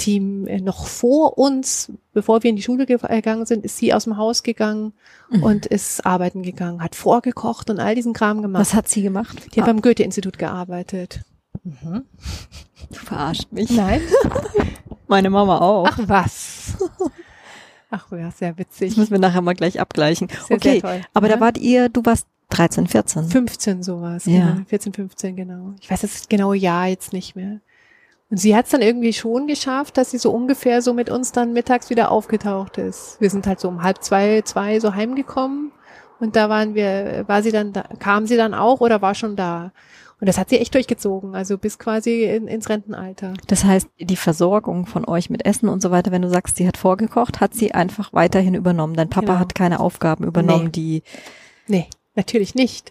[0.00, 3.92] die äh, noch vor uns, bevor wir in die Schule ge- gegangen sind, ist sie
[3.92, 4.92] aus dem Haus gegangen
[5.30, 5.42] Mhm.
[5.42, 8.60] und ist arbeiten gegangen, hat vorgekocht und all diesen Kram gemacht.
[8.62, 9.54] Was hat sie gemacht?
[9.54, 11.20] die hat beim Goethe-Institut gearbeitet.
[11.64, 13.70] Du verarscht mich.
[13.70, 14.00] Nein.
[15.08, 15.86] Meine Mama auch.
[15.90, 16.76] Ach was.
[17.90, 18.96] Ach ja, sehr Das witzig.
[18.96, 20.28] müssen wir nachher mal gleich abgleichen.
[20.46, 21.00] Sehr, okay, sehr toll.
[21.14, 21.34] aber Ja.
[21.36, 23.24] da wart ihr, du warst 13, 14.
[23.28, 24.52] 15 sowas, Ja.
[24.52, 24.64] genau.
[24.66, 25.74] 14, 15, genau.
[25.80, 27.60] Ich weiß das genaue Jahr jetzt nicht mehr.
[28.30, 31.32] Und sie hat es dann irgendwie schon geschafft, dass sie so ungefähr so mit uns
[31.32, 33.16] dann mittags wieder aufgetaucht ist.
[33.20, 35.72] Wir sind halt so um halb zwei, zwei so heimgekommen
[36.20, 39.34] und da waren wir, war sie dann da, kam sie dann auch oder war schon
[39.34, 39.72] da?
[40.20, 43.34] Und das hat sie echt durchgezogen, also bis quasi in, ins Rentenalter.
[43.46, 46.66] Das heißt, die Versorgung von euch mit Essen und so weiter, wenn du sagst, sie
[46.66, 48.94] hat vorgekocht, hat sie einfach weiterhin übernommen.
[48.94, 49.38] Dein Papa Genau.
[49.38, 50.70] hat keine Aufgaben übernommen, Nee.
[50.70, 51.02] die
[51.68, 52.90] Nee, natürlich nicht.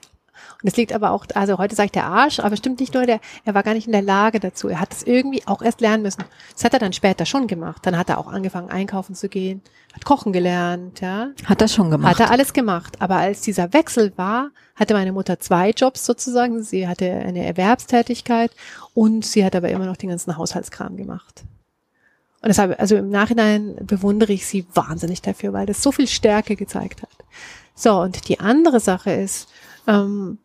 [0.64, 3.06] Und es liegt aber auch, also heute sage ich der Arsch, aber stimmt nicht nur
[3.06, 4.68] der, er war gar nicht in der Lage dazu.
[4.70, 6.24] Er hat es irgendwie auch erst lernen müssen.
[6.54, 7.86] Das hat er dann später schon gemacht.
[7.86, 9.62] Dann hat er auch angefangen, einkaufen zu gehen,
[9.94, 11.30] hat kochen gelernt, ja.
[11.46, 12.12] hat er schon gemacht.
[12.12, 13.00] Hat er alles gemacht.
[13.00, 16.64] Aber als dieser Wechsel war, hatte meine Mutter zwei Jobs sozusagen.
[16.64, 18.52] Sie hatte eine Erwerbstätigkeit
[18.96, 21.44] und sie hat aber immer noch den ganzen Haushaltskram gemacht.
[22.42, 26.56] Und deshalb, also im Nachhinein bewundere ich sie wahnsinnig dafür, weil das so viel Stärke
[26.56, 27.10] gezeigt hat.
[27.76, 29.50] So, und die andere Sache ist,
[29.88, 30.40] ähm,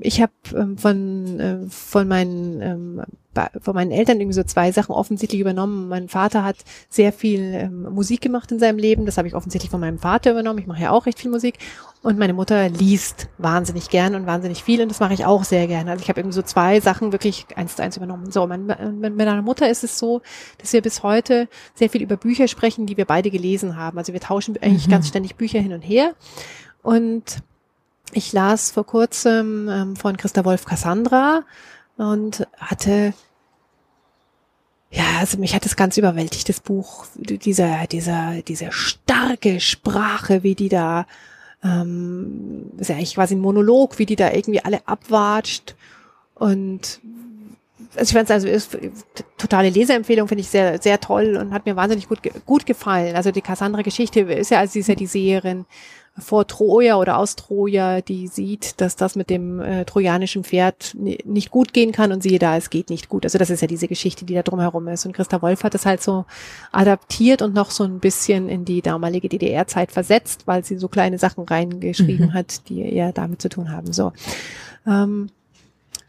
[0.00, 3.02] ich habe ähm, von, äh, von, meinen, ähm,
[3.60, 5.88] von meinen Eltern irgendwie so zwei Sachen offensichtlich übernommen.
[5.88, 6.56] Mein Vater hat
[6.88, 9.06] sehr viel ähm, Musik gemacht in seinem Leben.
[9.06, 10.58] Das habe ich offensichtlich von meinem Vater übernommen.
[10.58, 11.58] Ich mache ja auch recht viel Musik.
[12.02, 14.80] Und meine Mutter liest wahnsinnig gern und wahnsinnig viel.
[14.82, 15.90] Und das mache ich auch sehr gerne.
[15.90, 18.30] Also ich habe irgendwie so zwei Sachen wirklich eins zu eins übernommen.
[18.30, 20.22] So, mein, mein, mit meiner Mutter ist es so,
[20.58, 23.98] dass wir bis heute sehr viel über Bücher sprechen, die wir beide gelesen haben.
[23.98, 24.92] Also wir tauschen eigentlich Mhm.
[24.92, 26.12] ganz ständig Bücher hin und her.
[26.82, 27.42] Und
[28.12, 31.44] ich las vor kurzem ähm, von Christa Wolf Cassandra
[31.96, 33.12] und hatte
[34.90, 40.54] ja, also mich hat das ganz überwältigt, das Buch, dieser, dieser, diese starke Sprache, wie
[40.54, 41.06] die da,
[41.62, 45.74] ähm, ist ja eigentlich quasi ein Monolog, wie die da irgendwie alle abwatscht
[46.34, 47.00] und
[47.96, 48.76] also ich fand es also ist
[49.36, 53.16] totale Leseempfehlung, finde ich sehr, sehr toll und hat mir wahnsinnig gut, gut gefallen.
[53.16, 55.64] Also die Cassandra-Geschichte ist ja, also sie ist ja die Seherin
[56.20, 61.18] vor Troja oder aus Troja, die sieht, dass das mit dem äh, trojanischen Pferd ni-
[61.24, 63.24] nicht gut gehen kann und siehe da, es geht nicht gut.
[63.24, 65.06] Also das ist ja diese Geschichte, die da drumherum ist.
[65.06, 66.24] Und Christa Wolf hat das halt so
[66.72, 71.18] adaptiert und noch so ein bisschen in die damalige DDR-Zeit versetzt, weil sie so kleine
[71.18, 72.34] Sachen reingeschrieben Mhm.
[72.34, 73.92] hat, die eher damit zu tun haben.
[73.92, 74.12] So.
[74.88, 75.30] Ähm,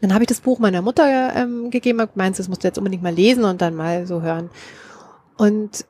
[0.00, 2.78] dann habe ich das Buch meiner Mutter ähm, gegeben, hab gemeint, das musst du jetzt
[2.78, 4.50] unbedingt mal lesen und dann mal so hören.
[5.36, 5.84] Und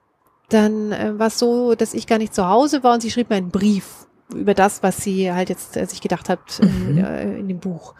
[0.48, 3.30] dann äh, war es so, dass ich gar nicht zu Hause war und sie schrieb
[3.30, 7.04] mir einen Brief über das, was sie halt jetzt äh, sich gedacht hat in, Mhm.
[7.04, 7.94] äh, in dem Buch.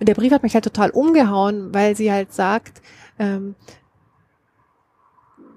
[0.00, 2.82] Und der Brief hat mich halt total umgehauen, weil sie halt sagt,
[3.18, 3.54] ähm,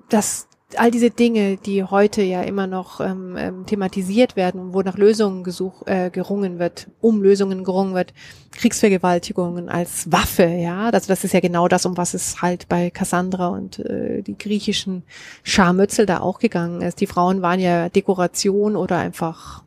[0.10, 0.48] dass
[0.78, 4.98] all diese Dinge, die heute ja immer noch ähm, ähm, thematisiert werden und wo nach
[4.98, 8.14] Lösungen gesuch, äh, gerungen wird, um Lösungen gerungen wird,
[8.52, 12.90] Kriegsvergewaltigungen als Waffe, ja, also das ist ja genau das, um was es halt bei
[12.90, 15.04] Cassandra und äh, die griechischen
[15.44, 17.00] Scharmützel da auch gegangen ist.
[17.00, 19.64] Die Frauen waren ja Dekoration oder einfach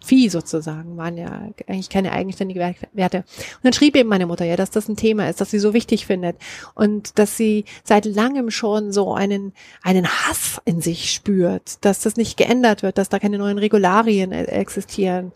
[0.00, 3.18] Vieh sozusagen, waren ja eigentlich keine eigenständige Wer- Werte.
[3.18, 5.74] Und dann schrieb eben meine Mutter ja, dass das ein Thema ist, das sie so
[5.74, 6.36] wichtig findet
[6.74, 12.16] und dass sie seit langem schon so einen, einen Hass in sich spürt, dass das
[12.16, 15.32] nicht geändert wird, dass da keine neuen Regularien äh, existieren.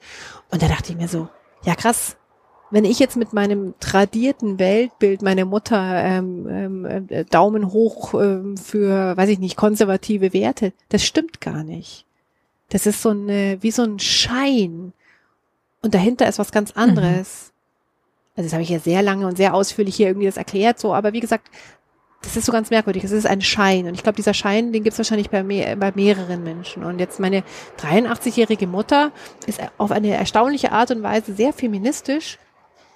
[0.50, 1.28] Und da dachte ich mir so,
[1.64, 2.16] ja krass,
[2.70, 8.56] wenn ich jetzt mit meinem tradierten Weltbild meine Mutter ähm, ähm, äh, Daumen hoch ähm,
[8.56, 12.06] für, weiß ich nicht, konservative Werte, das stimmt gar nicht.
[12.72, 14.94] Das ist so eine, wie so ein Schein.
[15.82, 17.52] Und dahinter ist was ganz anderes.
[18.34, 20.94] Also das habe ich ja sehr lange und sehr ausführlich hier irgendwie das erklärt, so,
[20.94, 21.50] aber wie gesagt,
[22.22, 23.04] das ist so ganz merkwürdig.
[23.04, 23.86] Es ist ein Schein.
[23.86, 26.82] Und ich glaube, dieser Schein, den gibt es wahrscheinlich bei, mehr, bei mehreren Menschen.
[26.84, 27.42] Und jetzt meine
[27.78, 29.10] 83-jährige Mutter
[29.46, 32.38] ist auf eine erstaunliche Art und Weise sehr feministisch,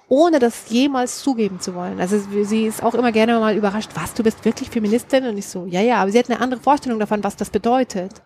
[0.07, 1.99] ohne das jemals zugeben zu wollen.
[1.99, 5.27] Also sie ist auch immer gerne mal überrascht, was, du bist wirklich Feministin?
[5.27, 8.23] Und ich so, ja, ja, aber sie hat eine andere Vorstellung davon, was das bedeutet.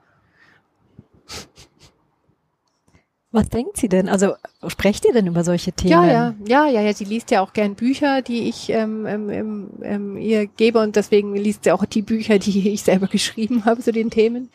[3.33, 4.09] Was denkt sie denn?
[4.09, 4.33] Also
[4.67, 5.91] sprecht ihr denn über solche Themen?
[5.91, 6.93] Ja, ja, ja, ja, ja.
[6.93, 10.95] Sie liest ja auch gern Bücher, die ich ähm, ähm, ähm, ähm, ihr gebe und
[10.97, 14.49] deswegen liest sie auch die Bücher, die ich selber geschrieben habe zu den Themen.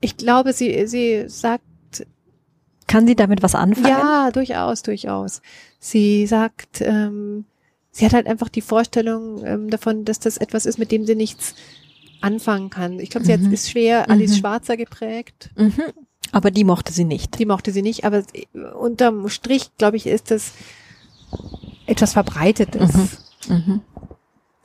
[0.00, 1.62] Ich glaube, sie, sie sagt,
[2.86, 3.88] Kann sie damit was anfangen?
[3.88, 5.42] ja, durchaus, durchaus.
[5.78, 7.44] Sie sagt, ähm,
[7.90, 11.16] sie hat halt einfach die Vorstellung ähm, davon, dass das etwas ist, mit dem sie
[11.16, 11.54] nichts
[12.22, 12.98] anfangen kann.
[12.98, 13.52] Ich glaube, sie hat, Mhm.
[13.52, 14.36] ist schwer Alice Mhm.
[14.36, 15.50] Schwarzer geprägt.
[15.56, 15.72] Mhm.
[16.32, 17.38] Aber die mochte sie nicht.
[17.38, 18.22] Die mochte sie nicht, aber
[18.78, 20.52] unterm Strich, glaube ich, ist das
[21.86, 23.18] etwas Verbreitetes.
[23.48, 23.80] Mhm.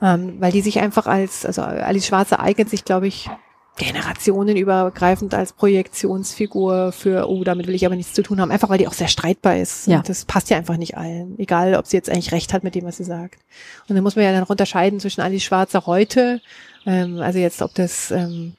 [0.02, 3.30] Ähm, weil die sich einfach als, also Alice Schwarzer eignet sich, glaube ich,
[3.76, 8.78] generationenübergreifend als Projektionsfigur für, oh, damit will ich aber nichts zu tun haben, einfach weil
[8.78, 9.88] die auch sehr streitbar ist.
[9.88, 9.98] Ja.
[9.98, 12.76] Und das passt ja einfach nicht allen, egal ob sie jetzt eigentlich recht hat mit
[12.76, 13.40] dem, was sie sagt.
[13.88, 16.40] Und dann muss man ja dann unterscheiden zwischen Alice Schwarzer heute,
[16.86, 18.54] ähm, also jetzt, ob das ähm,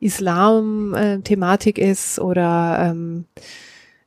[0.00, 3.26] Islam-Thematik ist oder ähm,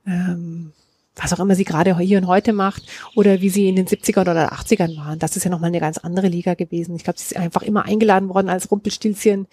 [0.05, 0.73] ähm,
[1.15, 2.83] was auch immer sie gerade hier und heute macht
[3.15, 5.19] oder wie sie in den 70ern oder 80ern waren.
[5.19, 6.95] Das ist ja nochmal eine ganz andere Liga gewesen.
[6.95, 9.47] Ich glaube, sie ist einfach immer eingeladen worden als Rumpelstilzchen,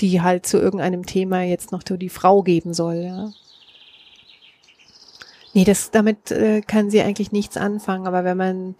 [0.00, 2.96] die halt zu irgendeinem Thema jetzt noch die Frau geben soll.
[2.96, 3.30] Ja.
[5.54, 8.06] Nee, das, damit äh, kann sie eigentlich nichts anfangen.
[8.06, 8.74] Aber wenn man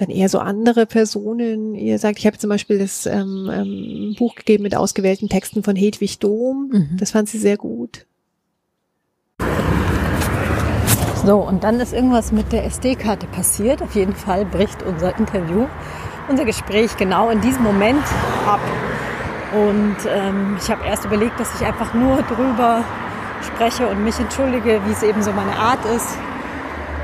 [0.00, 1.74] dann eher so andere Personen.
[1.74, 5.76] Ihr sagt, ich habe zum Beispiel das ähm, ähm, Buch gegeben mit ausgewählten Texten von
[5.76, 6.70] Hedwig Dom.
[6.72, 6.96] Mhm.
[6.98, 8.06] Das fand sie sehr gut.
[11.24, 13.82] So, und dann ist irgendwas mit der SD-Karte passiert.
[13.82, 15.66] Auf jeden Fall bricht unser Interview,
[16.28, 18.04] unser Gespräch genau in diesem Moment
[18.46, 18.60] ab.
[19.52, 22.84] Und ähm, ich habe erst überlegt, dass ich einfach nur drüber
[23.42, 26.16] spreche und mich entschuldige, wie es eben so meine Art ist.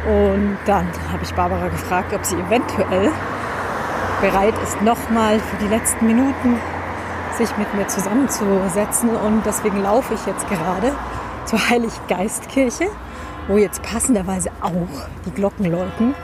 [0.07, 3.11] Und dann habe ich Barbara gefragt, ob sie eventuell
[4.21, 6.61] bereit ist, nochmal für die letzten Minuten
[7.37, 9.11] sich mit mir zusammenzusetzen.
[9.11, 10.95] Und deswegen laufe ich jetzt gerade
[11.45, 12.87] zur Heiliggeistkirche,
[13.49, 16.15] wo jetzt passenderweise auch die Glocken läuten.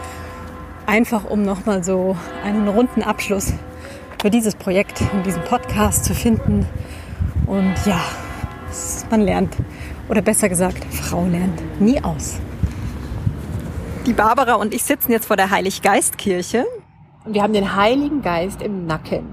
[0.87, 3.53] Einfach um nochmal so einen runden Abschluss
[4.21, 6.67] für dieses Projekt und diesen Podcast zu finden.
[7.47, 8.01] Und ja,
[9.11, 9.57] man lernt,
[10.09, 12.41] oder besser gesagt, Frau lernt nie aus.
[14.07, 16.67] Die Barbara und ich sitzen jetzt vor der Heiliggeistkirche.
[17.25, 19.25] Und wir haben den Heiligen Geist im Nacken.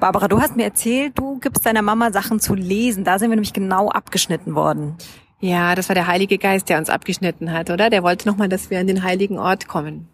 [0.00, 3.04] Barbara, du hast mir erzählt, du gibst deiner Mama Sachen zu lesen.
[3.04, 4.96] Da sind wir nämlich genau abgeschnitten worden.
[5.38, 7.90] Ja, das war der Heilige Geist, der uns abgeschnitten hat, oder?
[7.90, 10.08] Der wollte nochmal, dass wir an den heiligen Ort kommen.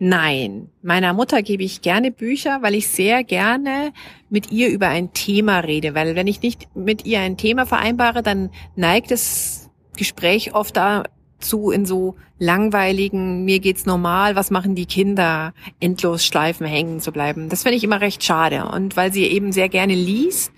[0.00, 3.92] Nein, meiner Mutter gebe ich gerne Bücher, weil ich sehr gerne
[4.30, 8.24] mit ihr über ein Thema rede, weil wenn ich nicht mit ihr ein Thema vereinbare,
[8.24, 11.04] dann neigt das Gespräch oft da
[11.38, 17.12] zu in so langweiligen, mir geht's normal, was machen die Kinder, endlos Schleifen hängen zu
[17.12, 17.48] bleiben.
[17.48, 18.66] Das finde ich immer recht schade.
[18.66, 20.52] Und weil sie eben sehr gerne liest,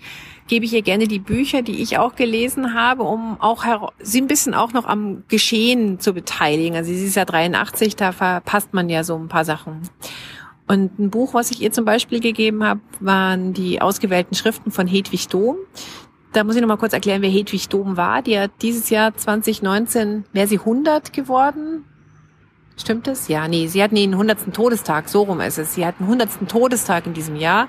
[0.47, 3.63] gebe ich ihr gerne die Bücher, die ich auch gelesen habe, um auch
[3.99, 6.75] sie ein bisschen auch noch am Geschehen zu beteiligen.
[6.75, 9.81] Also sie ist ja 83, da verpasst man ja so ein paar Sachen.
[10.67, 14.85] Und ein Buch, was ich ihr zum Beispiel gegeben habe, waren die ausgewählten Schriften von
[14.85, 15.55] Hedwig Dom
[16.33, 18.21] da muss ich noch mal kurz erklären, wer Hedwig Dom war.
[18.21, 21.85] Die hat dieses Jahr 2019, wäre sie 100 geworden.
[22.79, 23.27] Stimmt es?
[23.27, 24.53] Ja, nee, sie hat den 100.
[24.53, 25.73] Todestag, so rum ist es.
[25.73, 26.47] Sie hat den 100.
[26.47, 27.67] Todestag in diesem Jahr,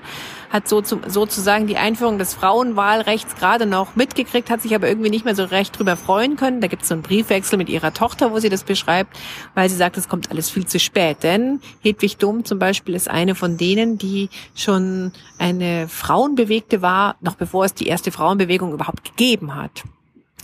[0.49, 5.09] hat so zu, sozusagen die Einführung des Frauenwahlrechts gerade noch mitgekriegt, hat sich aber irgendwie
[5.09, 6.61] nicht mehr so recht drüber freuen können.
[6.61, 9.19] Da gibt es so einen Briefwechsel mit ihrer Tochter, wo sie das beschreibt,
[9.53, 11.23] weil sie sagt, es kommt alles viel zu spät.
[11.23, 17.35] Denn Hedwig Dom zum Beispiel ist eine von denen, die schon eine Frauenbewegte war, noch
[17.35, 19.83] bevor es die erste Frauenbewegung überhaupt gegeben hat.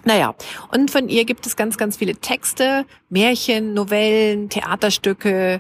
[0.08, 0.36] Naja,
[0.72, 5.60] und von ihr gibt es ganz, ganz viele Texte, Märchen, Novellen, Theaterstücke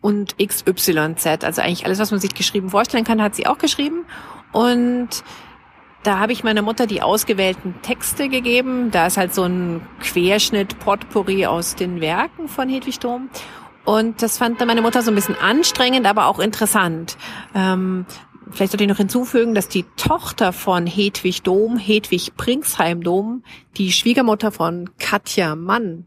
[0.00, 1.44] und XYZ.
[1.44, 4.06] Also eigentlich alles, was man sich geschrieben vorstellen kann, hat sie auch geschrieben.
[4.52, 5.10] Und
[6.02, 8.90] da habe ich meiner Mutter die ausgewählten Texte gegeben.
[8.90, 13.28] Da ist halt so ein Querschnitt, Potpourri aus den Werken von Hedwig Dom.
[13.84, 17.18] Und das fand dann meine Mutter so ein bisschen anstrengend, aber auch interessant.
[17.54, 18.06] Ähm,
[18.50, 23.42] Vielleicht sollte ich noch hinzufügen, dass die Tochter von Hedwig Dom, Hedwig Pringsheim Dom,
[23.76, 26.06] die Schwiegermutter von Katja Mann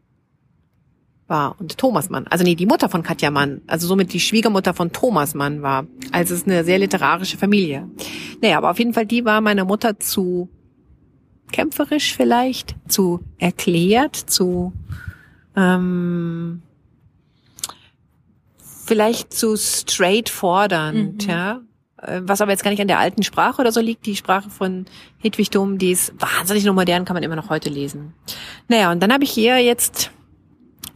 [1.28, 2.26] war und Thomas Mann.
[2.28, 5.86] Also nee, die Mutter von Katja Mann, also somit die Schwiegermutter von Thomas Mann war.
[6.12, 7.90] Also es ist eine sehr literarische Familie.
[8.42, 10.50] Naja, aber auf jeden Fall, die war meiner Mutter zu
[11.52, 14.74] kämpferisch vielleicht, zu erklärt, zu
[15.56, 16.62] ähm,
[18.86, 21.30] vielleicht zu straightfordernd, mhm.
[21.30, 21.62] ja.
[22.02, 24.06] Äh, was aber jetzt gar nicht an der alten Sprache oder so liegt.
[24.06, 24.86] Die Sprache von
[25.20, 28.14] Hedwig Dom, die ist wahnsinnig noch modern, kann man immer noch heute lesen.
[28.68, 30.12] Naja, und dann habe ich hier jetzt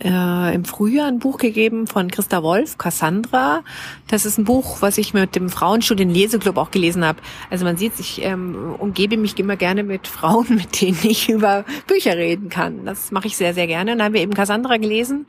[0.04, 3.64] äh, im Frühjahr ein Buch gegeben von Christa Wolf, Cassandra.
[4.08, 7.20] Das ist ein Buch, was ich mit dem Frauenstudien Leseclub auch gelesen habe.
[7.50, 11.66] Also man sieht, ich ähm, umgebe mich immer gerne mit Frauen, mit denen ich über
[11.88, 12.86] Bücher reden kann.
[12.86, 13.92] Das mache ich sehr, sehr gerne.
[13.92, 15.28] Und dann haben wir eben Cassandra gelesen.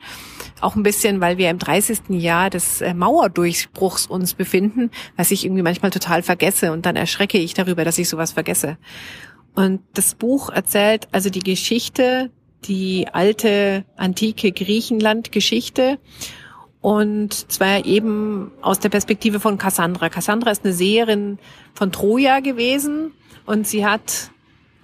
[0.61, 2.09] Auch ein bisschen, weil wir im 30.
[2.09, 6.71] Jahr des äh, Mauerdurchbruchs uns befinden, was ich irgendwie manchmal total vergesse.
[6.71, 8.77] Und dann erschrecke ich darüber, dass ich sowas vergesse.
[9.55, 12.31] Und das Buch erzählt also die Geschichte
[12.67, 15.99] die alte antike Griechenland-Geschichte
[16.81, 20.09] und zwar eben aus der Perspektive von Cassandra.
[20.09, 21.39] Cassandra ist eine Seherin
[21.73, 23.13] von Troja gewesen
[23.45, 24.31] und sie hat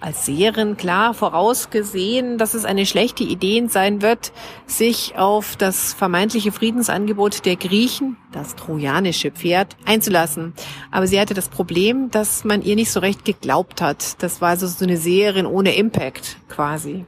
[0.00, 4.32] als Seherin klar vorausgesehen, dass es eine schlechte Idee sein wird,
[4.66, 10.54] sich auf das vermeintliche Friedensangebot der Griechen, das trojanische Pferd, einzulassen.
[10.90, 14.22] Aber sie hatte das Problem, dass man ihr nicht so recht geglaubt hat.
[14.22, 17.04] Das war also so eine Seherin ohne Impact quasi.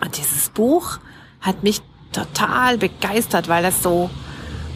[0.00, 0.98] Und dieses Buch
[1.40, 1.80] hat mich
[2.12, 4.10] total begeistert, weil das so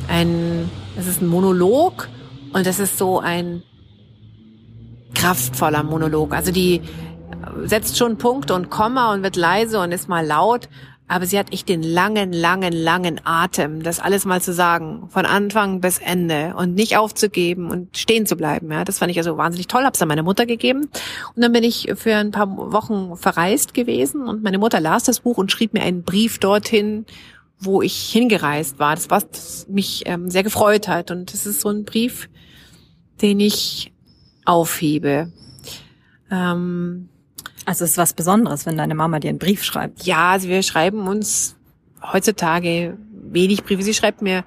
[0.09, 2.09] ein, es ist ein Monolog
[2.53, 3.63] und es ist so ein
[5.15, 6.35] kraftvoller Monolog.
[6.35, 6.83] Also die
[7.65, 10.69] setzt schon Punkt und Komma und wird leise und ist mal laut
[11.15, 15.27] aber sie hat echt den langen, langen, langen Atem, das alles mal zu sagen, von
[15.27, 18.73] Anfang bis Ende und nicht aufzugeben und stehen zu bleiben.
[18.73, 19.85] Ja, das fand ich also wahnsinnig toll.
[19.85, 20.89] Hab's an meine Mutter gegeben
[21.37, 25.21] und dann bin ich für ein paar Wochen verreist gewesen und meine Mutter las das
[25.21, 27.07] Buch und schrieb mir einen Brief dorthin,
[27.61, 28.97] wo ich hingereist war.
[28.97, 31.13] Das was mich ähm, sehr gefreut hat.
[31.13, 32.29] Und das ist so ein Brief,
[33.23, 33.93] den ich
[34.45, 35.33] aufhebe.
[36.29, 37.09] Ähm,
[37.67, 40.05] also es ist was Besonderes, wenn deine Mama dir einen Brief schreibt.
[40.05, 41.57] Ja, also wir schreiben uns
[42.03, 43.83] heutzutage wenig Briefe.
[43.83, 44.45] Sie schreibt mir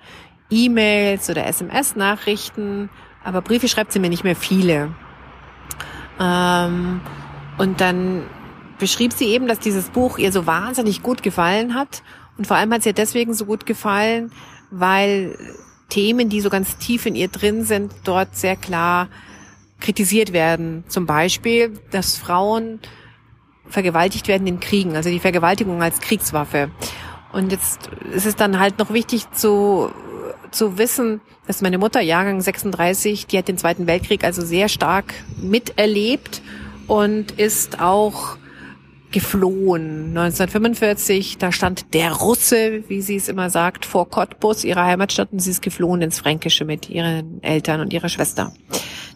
[0.49, 2.89] E-Mails oder SMS-Nachrichten,
[3.23, 4.93] aber Briefe schreibt sie mir nicht mehr viele.
[6.19, 7.01] Ähm,
[7.57, 8.23] und dann
[8.79, 12.03] beschrieb sie eben, dass dieses Buch ihr so wahnsinnig gut gefallen hat.
[12.37, 14.31] Und vor allem hat es ihr deswegen so gut gefallen,
[14.69, 15.37] weil
[15.89, 19.09] Themen, die so ganz tief in ihr drin sind, dort sehr klar
[19.79, 20.83] kritisiert werden.
[20.87, 22.79] Zum Beispiel, dass Frauen
[23.69, 26.71] vergewaltigt werden in Kriegen, also die Vergewaltigung als Kriegswaffe.
[27.31, 29.91] Und jetzt ist es dann halt noch wichtig zu,
[30.51, 35.13] zu wissen, dass meine Mutter, Jahrgang 36, die hat den Zweiten Weltkrieg also sehr stark
[35.41, 36.41] miterlebt
[36.87, 38.37] und ist auch
[39.11, 40.09] geflohen.
[40.09, 45.39] 1945, da stand der Russe, wie sie es immer sagt, vor Cottbus, ihrer Heimatstadt, und
[45.39, 48.53] sie ist geflohen ins Fränkische mit ihren Eltern und ihrer Schwester.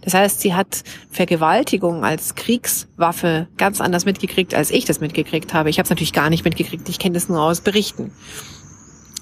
[0.01, 5.69] Das heißt, sie hat Vergewaltigung als Kriegswaffe ganz anders mitgekriegt, als ich das mitgekriegt habe.
[5.69, 8.11] Ich habe es natürlich gar nicht mitgekriegt, ich kenne das nur aus Berichten.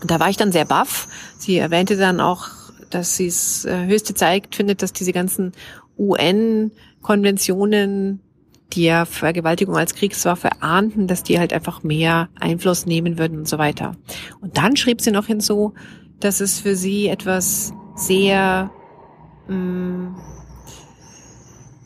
[0.06, 1.08] Da war ich dann sehr baff.
[1.38, 2.48] Sie erwähnte dann auch,
[2.90, 5.52] dass sie es äh, höchste Zeit findet, dass diese ganzen
[5.98, 8.22] UN-Konventionen
[8.74, 13.48] die ja Vergewaltigung als Kriegswaffe ahnten, dass die halt einfach mehr Einfluss nehmen würden und
[13.48, 13.96] so weiter.
[14.42, 15.74] Und dann schrieb sie noch hinzu,
[16.20, 18.72] dass es für sie etwas sehr,
[19.48, 20.16] mh, mm,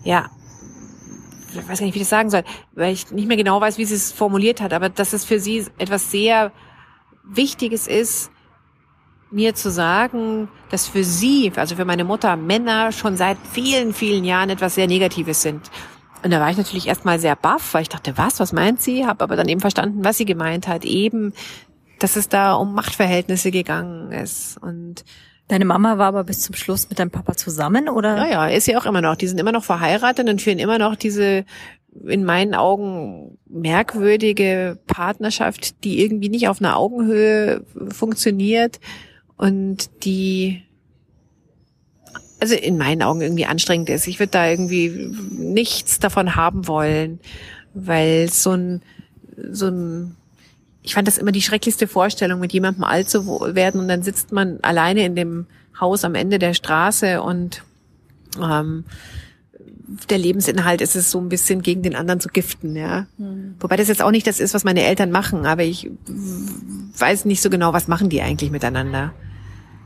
[0.04, 0.30] ja,
[1.52, 3.78] ich weiß gar nicht, wie ich das sagen soll, weil ich nicht mehr genau weiß,
[3.78, 6.52] wie sie es formuliert hat, aber dass es für sie etwas sehr
[7.24, 8.32] Wichtiges ist,
[9.32, 14.24] mir zu sagen, dass für sie, also für meine Mutter, Männer schon seit vielen, vielen
[14.26, 15.72] Jahren etwas sehr Negatives sind.
[16.24, 19.06] Und da war ich natürlich erstmal sehr baff, weil ich dachte, was, was meint sie?
[19.06, 20.86] Habe aber dann eben verstanden, was sie gemeint hat.
[20.86, 21.34] Eben,
[22.00, 24.58] dass es da um Machtverhältnisse gegangen ist.
[24.62, 25.04] Und
[25.50, 28.16] Deine Mama war aber bis zum Schluss mit deinem Papa zusammen, oder?
[28.18, 29.16] Ja, ja, ist sie auch immer noch.
[29.16, 31.46] Die sind immer noch verheiratet und führen immer noch diese
[32.06, 38.80] in meinen Augen merkwürdige Partnerschaft, die irgendwie nicht auf einer Augenhöhe funktioniert
[39.38, 40.64] und die
[42.44, 44.06] also in meinen Augen irgendwie anstrengend ist.
[44.06, 44.90] Ich würde da irgendwie
[45.32, 47.22] nichts davon haben wollen,
[47.74, 48.82] weil so ein,
[49.50, 50.18] so ein,
[50.82, 53.26] ich fand das immer die schrecklichste Vorstellung, mit jemandem alt zu
[53.56, 55.46] werden und dann sitzt man alleine in dem
[55.80, 57.64] Haus am Ende der Straße und
[58.42, 58.84] ähm,
[60.10, 63.08] der Lebensinhalt ist es so ein bisschen gegen den anderen zu giften, ja.
[63.18, 63.56] Mhm.
[63.62, 65.90] Wobei das jetzt auch nicht das ist, was meine Eltern machen, aber ich
[66.98, 69.14] weiß nicht so genau, was machen die eigentlich miteinander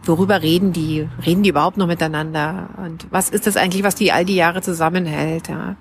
[0.07, 1.07] worüber reden die?
[1.25, 2.69] Reden die überhaupt noch miteinander?
[2.77, 5.49] Und was ist das eigentlich, was die all die Jahre zusammenhält?
[5.49, 5.75] Ja?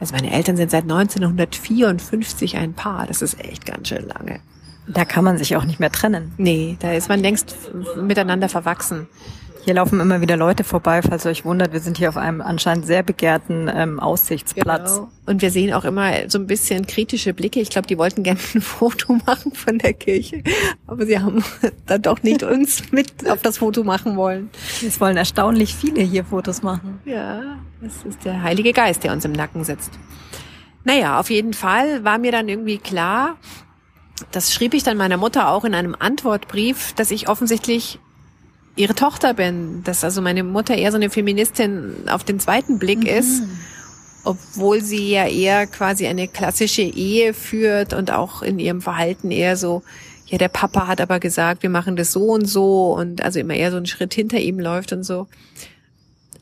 [0.00, 3.06] Also meine Eltern sind seit 1954 ein Paar.
[3.06, 4.40] Das ist echt ganz schön lange.
[4.86, 6.32] Da kann man sich auch nicht mehr trennen.
[6.36, 7.56] Nee, da ist man längst
[7.96, 9.08] miteinander verwachsen.
[9.64, 11.72] Hier laufen immer wieder Leute vorbei, falls ihr euch wundert.
[11.72, 14.96] Wir sind hier auf einem anscheinend sehr begehrten ähm, Aussichtsplatz.
[14.96, 15.08] Genau.
[15.24, 17.60] Und wir sehen auch immer so ein bisschen kritische Blicke.
[17.60, 20.42] Ich glaube, die wollten gerne ein Foto machen von der Kirche,
[20.86, 21.42] aber sie haben
[21.86, 24.50] dann doch nicht uns mit auf das Foto machen wollen.
[24.86, 27.00] Es wollen erstaunlich viele hier Fotos machen.
[27.06, 29.92] Ja, das ist der Heilige Geist, der uns im Nacken sitzt.
[30.84, 33.38] Naja, auf jeden Fall war mir dann irgendwie klar,
[34.30, 37.98] das schrieb ich dann meiner Mutter auch in einem Antwortbrief, dass ich offensichtlich
[38.76, 43.00] ihre Tochter bin, dass also meine Mutter eher so eine Feministin auf den zweiten Blick
[43.00, 43.06] mhm.
[43.06, 43.42] ist,
[44.24, 49.56] obwohl sie ja eher quasi eine klassische Ehe führt und auch in ihrem Verhalten eher
[49.56, 49.82] so,
[50.26, 53.54] ja, der Papa hat aber gesagt, wir machen das so und so und also immer
[53.54, 55.28] eher so einen Schritt hinter ihm läuft und so.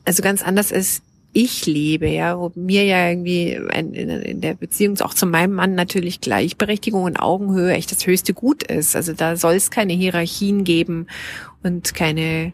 [0.04, 1.02] Also ganz anders ist
[1.34, 6.20] ich lebe, ja, wo mir ja irgendwie in, der Beziehung auch zu meinem Mann natürlich
[6.20, 8.94] Gleichberechtigung und Augenhöhe echt das höchste Gut ist.
[8.94, 11.06] Also da soll es keine Hierarchien geben
[11.62, 12.52] und keine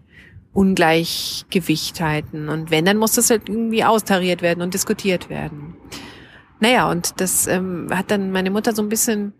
[0.52, 2.48] Ungleichgewichtheiten.
[2.48, 5.76] Und wenn, dann muss das halt irgendwie austariert werden und diskutiert werden.
[6.60, 9.32] Naja, und das ähm, hat dann meine Mutter so ein bisschen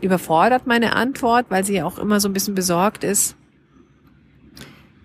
[0.00, 3.36] überfordert, meine Antwort, weil sie ja auch immer so ein bisschen besorgt ist,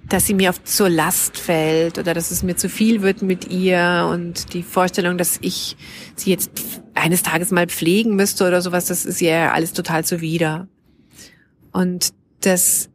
[0.07, 3.49] dass sie mir oft zur Last fällt oder dass es mir zu viel wird mit
[3.49, 5.77] ihr und die Vorstellung, dass ich
[6.15, 6.51] sie jetzt
[6.93, 10.67] eines Tages mal pflegen müsste oder sowas, das ist ihr alles total zuwider.
[11.71, 12.89] Und das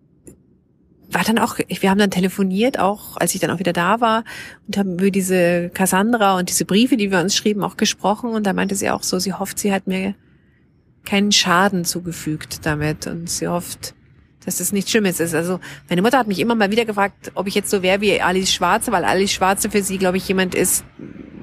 [1.12, 4.24] war dann auch, wir haben dann telefoniert, auch als ich dann auch wieder da war
[4.66, 8.46] und haben über diese Cassandra und diese Briefe, die wir uns schrieben, auch gesprochen und
[8.46, 10.14] da meinte sie auch so, sie hofft, sie hat mir
[11.04, 13.94] keinen Schaden zugefügt damit und sie hofft,
[14.44, 15.34] dass das nichts Schlimmes ist.
[15.34, 18.20] Also meine Mutter hat mich immer mal wieder gefragt, ob ich jetzt so wäre wie
[18.20, 20.84] Alice Schwarze, weil Alice Schwarze für sie, glaube ich, jemand ist,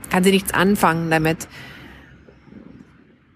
[0.10, 1.48] kann sie nichts anfangen damit.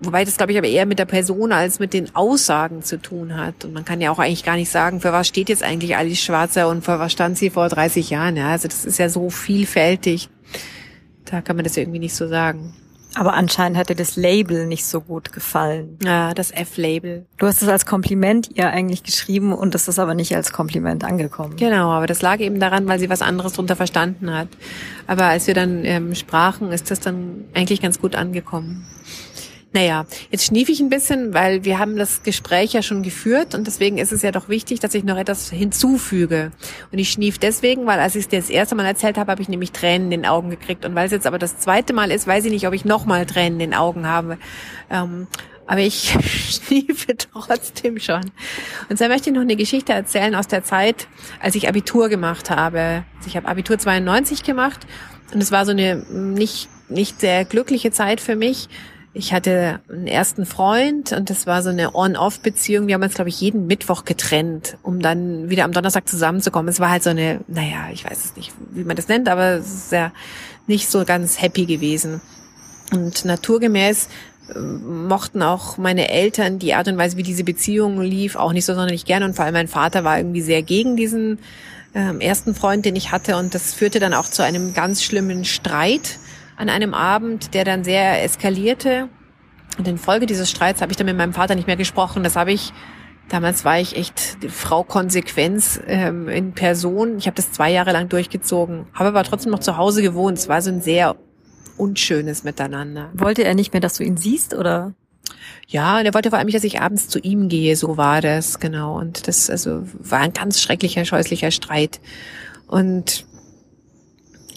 [0.01, 3.37] Wobei das, glaube ich, aber eher mit der Person als mit den Aussagen zu tun
[3.37, 3.65] hat.
[3.65, 6.21] Und man kann ja auch eigentlich gar nicht sagen, für was steht jetzt eigentlich Alice
[6.21, 8.35] Schwarzer und für was stand sie vor 30 Jahren.
[8.35, 10.29] Ja, also das ist ja so vielfältig.
[11.25, 12.73] Da kann man das irgendwie nicht so sagen.
[13.13, 15.97] Aber anscheinend hat dir das Label nicht so gut gefallen.
[16.01, 17.25] Ja, das F-Label.
[17.37, 21.03] Du hast es als Kompliment ihr eigentlich geschrieben und es ist aber nicht als Kompliment
[21.03, 21.57] angekommen.
[21.57, 24.47] Genau, aber das lag eben daran, weil sie was anderes drunter verstanden hat.
[25.07, 28.85] Aber als wir dann ähm, sprachen, ist das dann eigentlich ganz gut angekommen.
[29.73, 33.67] Naja, jetzt schnief ich ein bisschen, weil wir haben das Gespräch ja schon geführt und
[33.67, 36.51] deswegen ist es ja doch wichtig, dass ich noch etwas hinzufüge.
[36.91, 39.41] Und ich schnief deswegen, weil als ich es dir das erste Mal erzählt habe, habe
[39.41, 40.83] ich nämlich Tränen in den Augen gekriegt.
[40.83, 43.25] Und weil es jetzt aber das zweite Mal ist, weiß ich nicht, ob ich nochmal
[43.25, 44.37] Tränen in den Augen habe.
[44.89, 45.27] Ähm,
[45.67, 46.17] aber ich
[46.49, 48.29] schniefe trotzdem schon.
[48.89, 51.07] Und zwar möchte ich noch eine Geschichte erzählen aus der Zeit,
[51.39, 53.05] als ich Abitur gemacht habe.
[53.15, 54.85] Also ich habe Abitur 92 gemacht
[55.33, 58.67] und es war so eine nicht nicht sehr glückliche Zeit für mich,
[59.13, 62.87] ich hatte einen ersten Freund und das war so eine On-Off-Beziehung.
[62.87, 66.69] Wir haben uns, glaube ich, jeden Mittwoch getrennt, um dann wieder am Donnerstag zusammenzukommen.
[66.69, 69.55] Es war halt so eine, naja, ich weiß es nicht, wie man das nennt, aber
[69.55, 70.13] es ist ja
[70.67, 72.21] nicht so ganz happy gewesen.
[72.93, 74.07] Und naturgemäß
[74.55, 78.65] äh, mochten auch meine Eltern die Art und Weise, wie diese Beziehung lief, auch nicht
[78.65, 79.25] so sonderlich gerne.
[79.25, 81.39] Und vor allem mein Vater war irgendwie sehr gegen diesen
[81.93, 83.35] ähm, ersten Freund, den ich hatte.
[83.35, 86.17] Und das führte dann auch zu einem ganz schlimmen Streit
[86.61, 89.09] an einem Abend, der dann sehr eskalierte.
[89.79, 92.21] Und in Folge dieses Streits habe ich dann mit meinem Vater nicht mehr gesprochen.
[92.21, 92.71] Das habe ich,
[93.29, 97.17] damals war ich echt Frau Konsequenz ähm, in Person.
[97.17, 100.37] Ich habe das zwei Jahre lang durchgezogen, habe aber trotzdem noch zu Hause gewohnt.
[100.37, 101.15] Es war so ein sehr
[101.77, 103.09] unschönes Miteinander.
[103.15, 104.93] Wollte er nicht mehr, dass du ihn siehst, oder?
[105.67, 108.21] Ja, und er wollte vor allem nicht, dass ich abends zu ihm gehe, so war
[108.21, 108.99] das, genau.
[108.99, 112.01] Und das also war ein ganz schrecklicher, scheußlicher Streit.
[112.67, 113.25] Und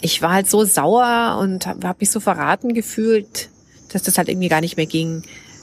[0.05, 3.49] ich war halt so sauer und habe hab mich so verraten gefühlt,
[3.91, 5.23] dass das halt irgendwie gar nicht mehr ging.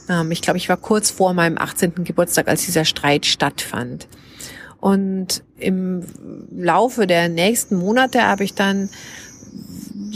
[0.10, 2.04] Ähm, ich glaube, ich war kurz vor meinem 18.
[2.04, 4.08] Geburtstag, als dieser Streit stattfand.
[4.80, 6.04] Und im
[6.52, 8.90] Laufe der nächsten Monate habe ich dann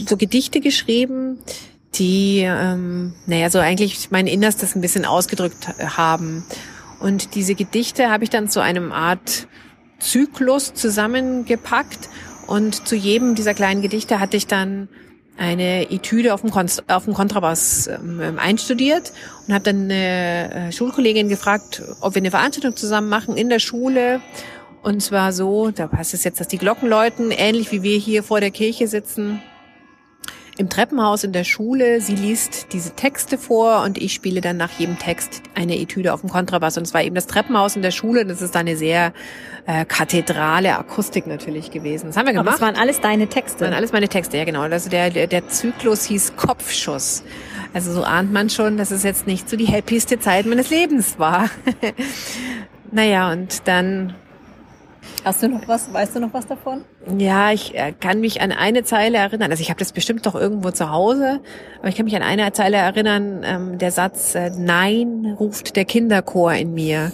[0.08, 1.38] so Gedichte geschrieben,
[1.94, 6.44] die, ähm, naja, so eigentlich mein Innerstes ein bisschen ausgedrückt haben.
[7.00, 9.48] Und diese Gedichte habe ich dann zu einem Art
[10.00, 12.10] Zyklus zusammengepackt
[12.48, 14.88] und zu jedem dieser kleinen Gedichte hatte ich dann
[15.38, 19.12] eine Etüde auf dem, Konst auf dem Kontrabass ähm, einstudiert
[19.48, 23.60] und habe dann eine äh, Schulkollegin gefragt, ob wir eine Veranstaltung zusammen machen in der
[23.60, 24.22] Schule.
[24.82, 28.24] Und zwar so, da passt es jetzt, dass die Glocken läuten, ähnlich wie wir hier
[28.24, 29.42] vor der Kirche sitzen
[30.58, 32.00] im Treppenhaus in der Schule.
[32.00, 36.22] Sie liest diese Texte vor und ich spiele dann nach jedem Text eine Etüde auf
[36.22, 36.78] dem Kontrabass.
[36.78, 38.26] Und es war eben das Treppenhaus in der Schule.
[38.26, 39.14] Das ist eine sehr
[39.66, 42.08] äh, kathedrale Akustik natürlich gewesen.
[42.08, 42.48] Das haben wir gemacht.
[42.48, 43.60] Aber es waren alles deine Texte.
[43.60, 44.62] Das waren alles meine Texte, ja genau.
[44.62, 47.24] Also der, der, der Zyklus hieß Kopfschuss.
[47.74, 51.20] Also so ahnt man schon, dass es jetzt nicht so die happieste Zeit meines Lebens
[51.20, 51.50] war.
[52.92, 54.16] naja, und dann
[55.24, 55.92] Hast du noch was?
[55.92, 56.84] Weißt du noch was davon?
[57.18, 59.52] Ja, ich äh, kann mich an eine Zeile erinnern.
[59.52, 61.40] Also ich habe das bestimmt doch irgendwo zu Hause,
[61.80, 63.42] aber ich kann mich an eine Zeile erinnern.
[63.44, 67.12] Ähm, der Satz äh, Nein ruft der Kinderchor in mir.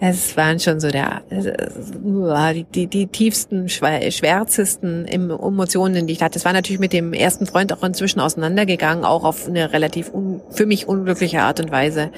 [0.00, 6.34] Es waren schon so der äh, die, die, die tiefsten, schwärzesten Emotionen, die ich hatte.
[6.34, 10.40] Das war natürlich mit dem ersten Freund auch inzwischen auseinandergegangen, auch auf eine relativ un,
[10.50, 12.10] für mich unglückliche Art und Weise.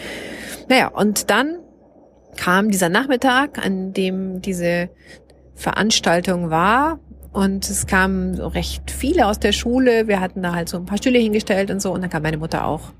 [0.68, 1.56] Naja, und dann
[2.36, 4.90] kam dieser Nachmittag, an dem diese
[5.54, 6.98] Veranstaltung war.
[7.32, 10.08] Und es kamen so recht viele aus der Schule.
[10.08, 11.92] Wir hatten da halt so ein paar Stühle hingestellt und so.
[11.92, 12.92] Und dann kam meine Mutter auch,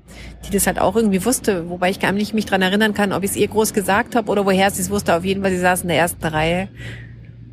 [0.45, 1.69] die das halt auch irgendwie wusste.
[1.69, 4.31] Wobei ich gar nicht mich dran erinnern kann, ob ich es ihr groß gesagt habe
[4.31, 5.15] oder woher sie es wusste.
[5.15, 6.69] Auf jeden Fall, sie saß in der ersten Reihe.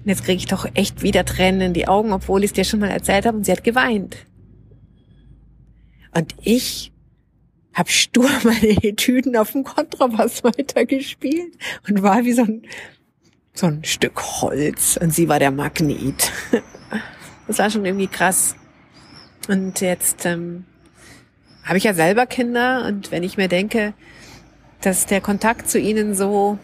[0.05, 2.64] Und jetzt kriege ich doch echt wieder Tränen in die Augen, obwohl ich es dir
[2.64, 3.37] schon mal erzählt habe.
[3.37, 4.16] Und sie hat geweint.
[6.14, 6.93] Und ich
[7.79, 11.55] habe stur meine Etüden auf dem Kontrabass weitergespielt
[11.89, 12.62] und war wie so ein,
[13.55, 16.33] so ein Stück Holz und sie war der Magnet.
[17.47, 18.57] Das war schon irgendwie krass.
[19.49, 20.66] Und jetzt ähm,
[21.64, 23.95] habe ich ja selber Kinder und wenn ich mir denke,
[24.83, 26.59] dass der Kontakt zu ihnen so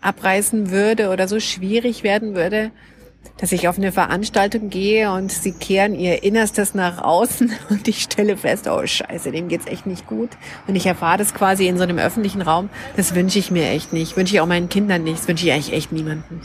[0.00, 2.70] abreißen würde oder so schwierig werden würde,
[3.38, 8.02] dass ich auf eine Veranstaltung gehe und sie kehren ihr Innerstes nach außen und ich
[8.02, 10.30] stelle fest, oh scheiße, dem geht's echt nicht gut.
[10.66, 12.68] Und ich erfahre das quasi in so einem öffentlichen Raum.
[12.96, 14.16] Das wünsche ich mir echt nicht.
[14.16, 15.20] Wünsche ich auch meinen Kindern nicht.
[15.20, 16.40] Das wünsche ich eigentlich echt niemanden.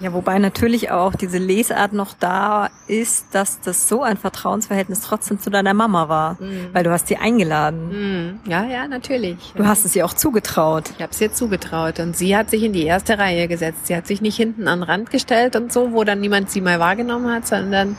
[0.00, 5.40] Ja, wobei natürlich auch diese Lesart noch da ist, dass das so ein Vertrauensverhältnis trotzdem
[5.40, 6.68] zu deiner Mama war, mhm.
[6.72, 7.88] weil du hast sie eingeladen.
[7.88, 8.40] Mhm.
[8.50, 9.52] Ja, ja, natürlich.
[9.56, 10.90] Du hast es ihr auch zugetraut.
[10.96, 13.88] Ich habe es ihr zugetraut und sie hat sich in die erste Reihe gesetzt.
[13.88, 16.60] Sie hat sich nicht hinten an den Rand gestellt und so, wo dann niemand sie
[16.60, 17.96] mal wahrgenommen hat, sondern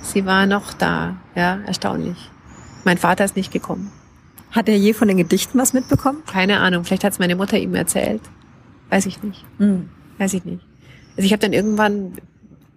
[0.00, 1.16] sie war noch da.
[1.34, 2.30] Ja, erstaunlich.
[2.84, 3.92] Mein Vater ist nicht gekommen.
[4.52, 6.22] Hat er je von den Gedichten was mitbekommen?
[6.26, 6.84] Keine Ahnung.
[6.84, 8.22] Vielleicht hat es meine Mutter ihm erzählt.
[8.88, 9.44] Weiß ich nicht.
[9.58, 9.88] Hm.
[10.18, 10.71] Weiß ich nicht.
[11.16, 12.14] Also ich habe dann irgendwann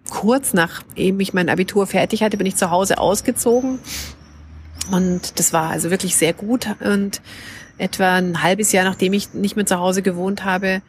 [0.10, 3.80] kurz nachdem ich mein Abitur fertig hatte, bin ich zu Hause ausgezogen.
[4.92, 6.68] Und das war also wirklich sehr gut.
[6.80, 7.22] Und
[7.78, 10.82] etwa ein halbes Jahr, nachdem ich nicht mehr zu Hause gewohnt habe,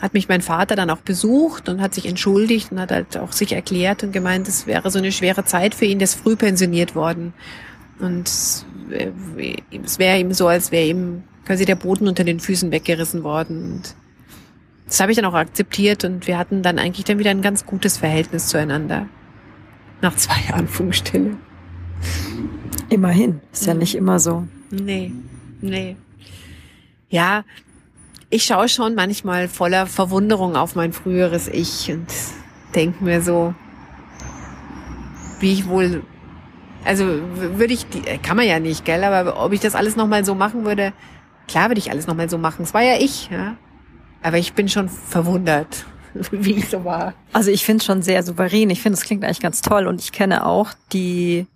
[0.00, 3.32] hat mich mein Vater dann auch besucht und hat sich entschuldigt und hat halt auch
[3.32, 6.36] sich erklärt und gemeint, es wäre so eine schwere Zeit für ihn, der ist früh
[6.36, 7.34] pensioniert worden.
[7.98, 8.64] Und es
[9.98, 13.74] wäre ihm so, als wäre ihm quasi der Boden unter den Füßen weggerissen worden.
[13.74, 13.94] Und
[14.90, 17.64] das habe ich dann auch akzeptiert und wir hatten dann eigentlich dann wieder ein ganz
[17.64, 19.06] gutes Verhältnis zueinander.
[20.00, 21.36] Nach zwei Jahren Funkstille.
[22.88, 23.40] Immerhin.
[23.52, 24.48] Ist ja nicht immer so.
[24.72, 25.12] Nee,
[25.60, 25.96] nee.
[27.08, 27.44] Ja,
[28.30, 32.08] ich schaue schon manchmal voller Verwunderung auf mein früheres Ich und
[32.74, 33.54] denke mir so,
[35.38, 36.02] wie ich wohl,
[36.84, 37.86] also würde ich,
[38.22, 40.92] kann man ja nicht, gell, aber ob ich das alles nochmal so machen würde,
[41.46, 42.64] klar würde ich alles nochmal so machen.
[42.64, 43.56] Es war ja ich, ja.
[44.22, 45.86] Aber ich bin schon verwundert,
[46.30, 47.14] wie ich so war.
[47.32, 48.70] Also ich finde es schon sehr souverän.
[48.70, 51.46] Ich finde, es klingt eigentlich ganz toll und ich kenne auch die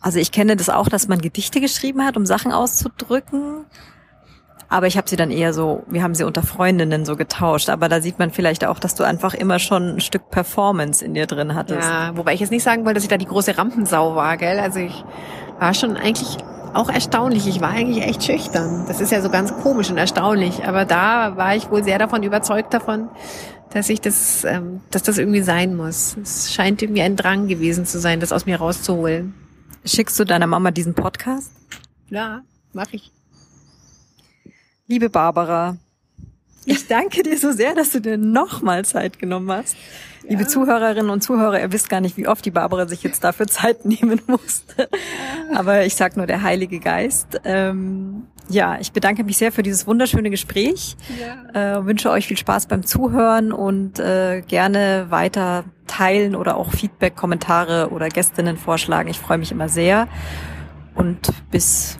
[0.00, 3.64] also ich kenne das auch, dass man Gedichte geschrieben hat, um Sachen auszudrücken.
[4.70, 7.70] Aber ich habe sie dann eher so, wir haben sie unter Freundinnen so getauscht.
[7.70, 11.14] Aber da sieht man vielleicht auch, dass du einfach immer schon ein Stück Performance in
[11.14, 11.88] dir drin hattest.
[11.88, 14.60] Ja, wobei ich jetzt nicht sagen wollte, dass ich da die große Rampensau war, gell?
[14.60, 15.04] Also ich
[15.58, 16.36] war schon eigentlich
[16.74, 17.46] auch erstaunlich.
[17.46, 18.84] Ich war eigentlich echt schüchtern.
[18.86, 20.64] Das ist ja so ganz komisch und erstaunlich.
[20.64, 23.08] Aber da war ich wohl sehr davon überzeugt davon,
[23.70, 26.16] dass ich das, ähm, dass das irgendwie sein muss.
[26.22, 29.34] Es scheint irgendwie ein Drang gewesen zu sein, das aus mir rauszuholen.
[29.84, 31.52] Schickst du deiner Mama diesen Podcast?
[32.10, 32.42] Ja,
[32.72, 33.12] mach ich.
[34.86, 35.76] Liebe Barbara,
[36.68, 39.74] ich danke dir so sehr, dass du dir nochmal Zeit genommen hast.
[40.22, 40.30] Ja.
[40.30, 43.46] Liebe Zuhörerinnen und Zuhörer, ihr wisst gar nicht, wie oft die Barbara sich jetzt dafür
[43.48, 44.88] Zeit nehmen musste.
[45.54, 47.40] Aber ich sag nur der Heilige Geist.
[47.44, 50.96] Ähm, ja, ich bedanke mich sehr für dieses wunderschöne Gespräch.
[51.54, 51.78] Ja.
[51.78, 57.16] Äh, wünsche euch viel Spaß beim Zuhören und äh, gerne weiter teilen oder auch Feedback,
[57.16, 59.08] Kommentare oder Gästinnen vorschlagen.
[59.08, 60.06] Ich freue mich immer sehr.
[60.94, 61.98] Und bis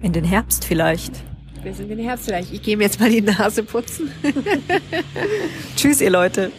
[0.00, 1.24] in den Herbst vielleicht
[1.64, 2.52] wir sind in den Herbst vielleicht.
[2.52, 4.12] Ich gehe mir jetzt mal die Nase putzen.
[5.76, 6.52] Tschüss, ihr Leute.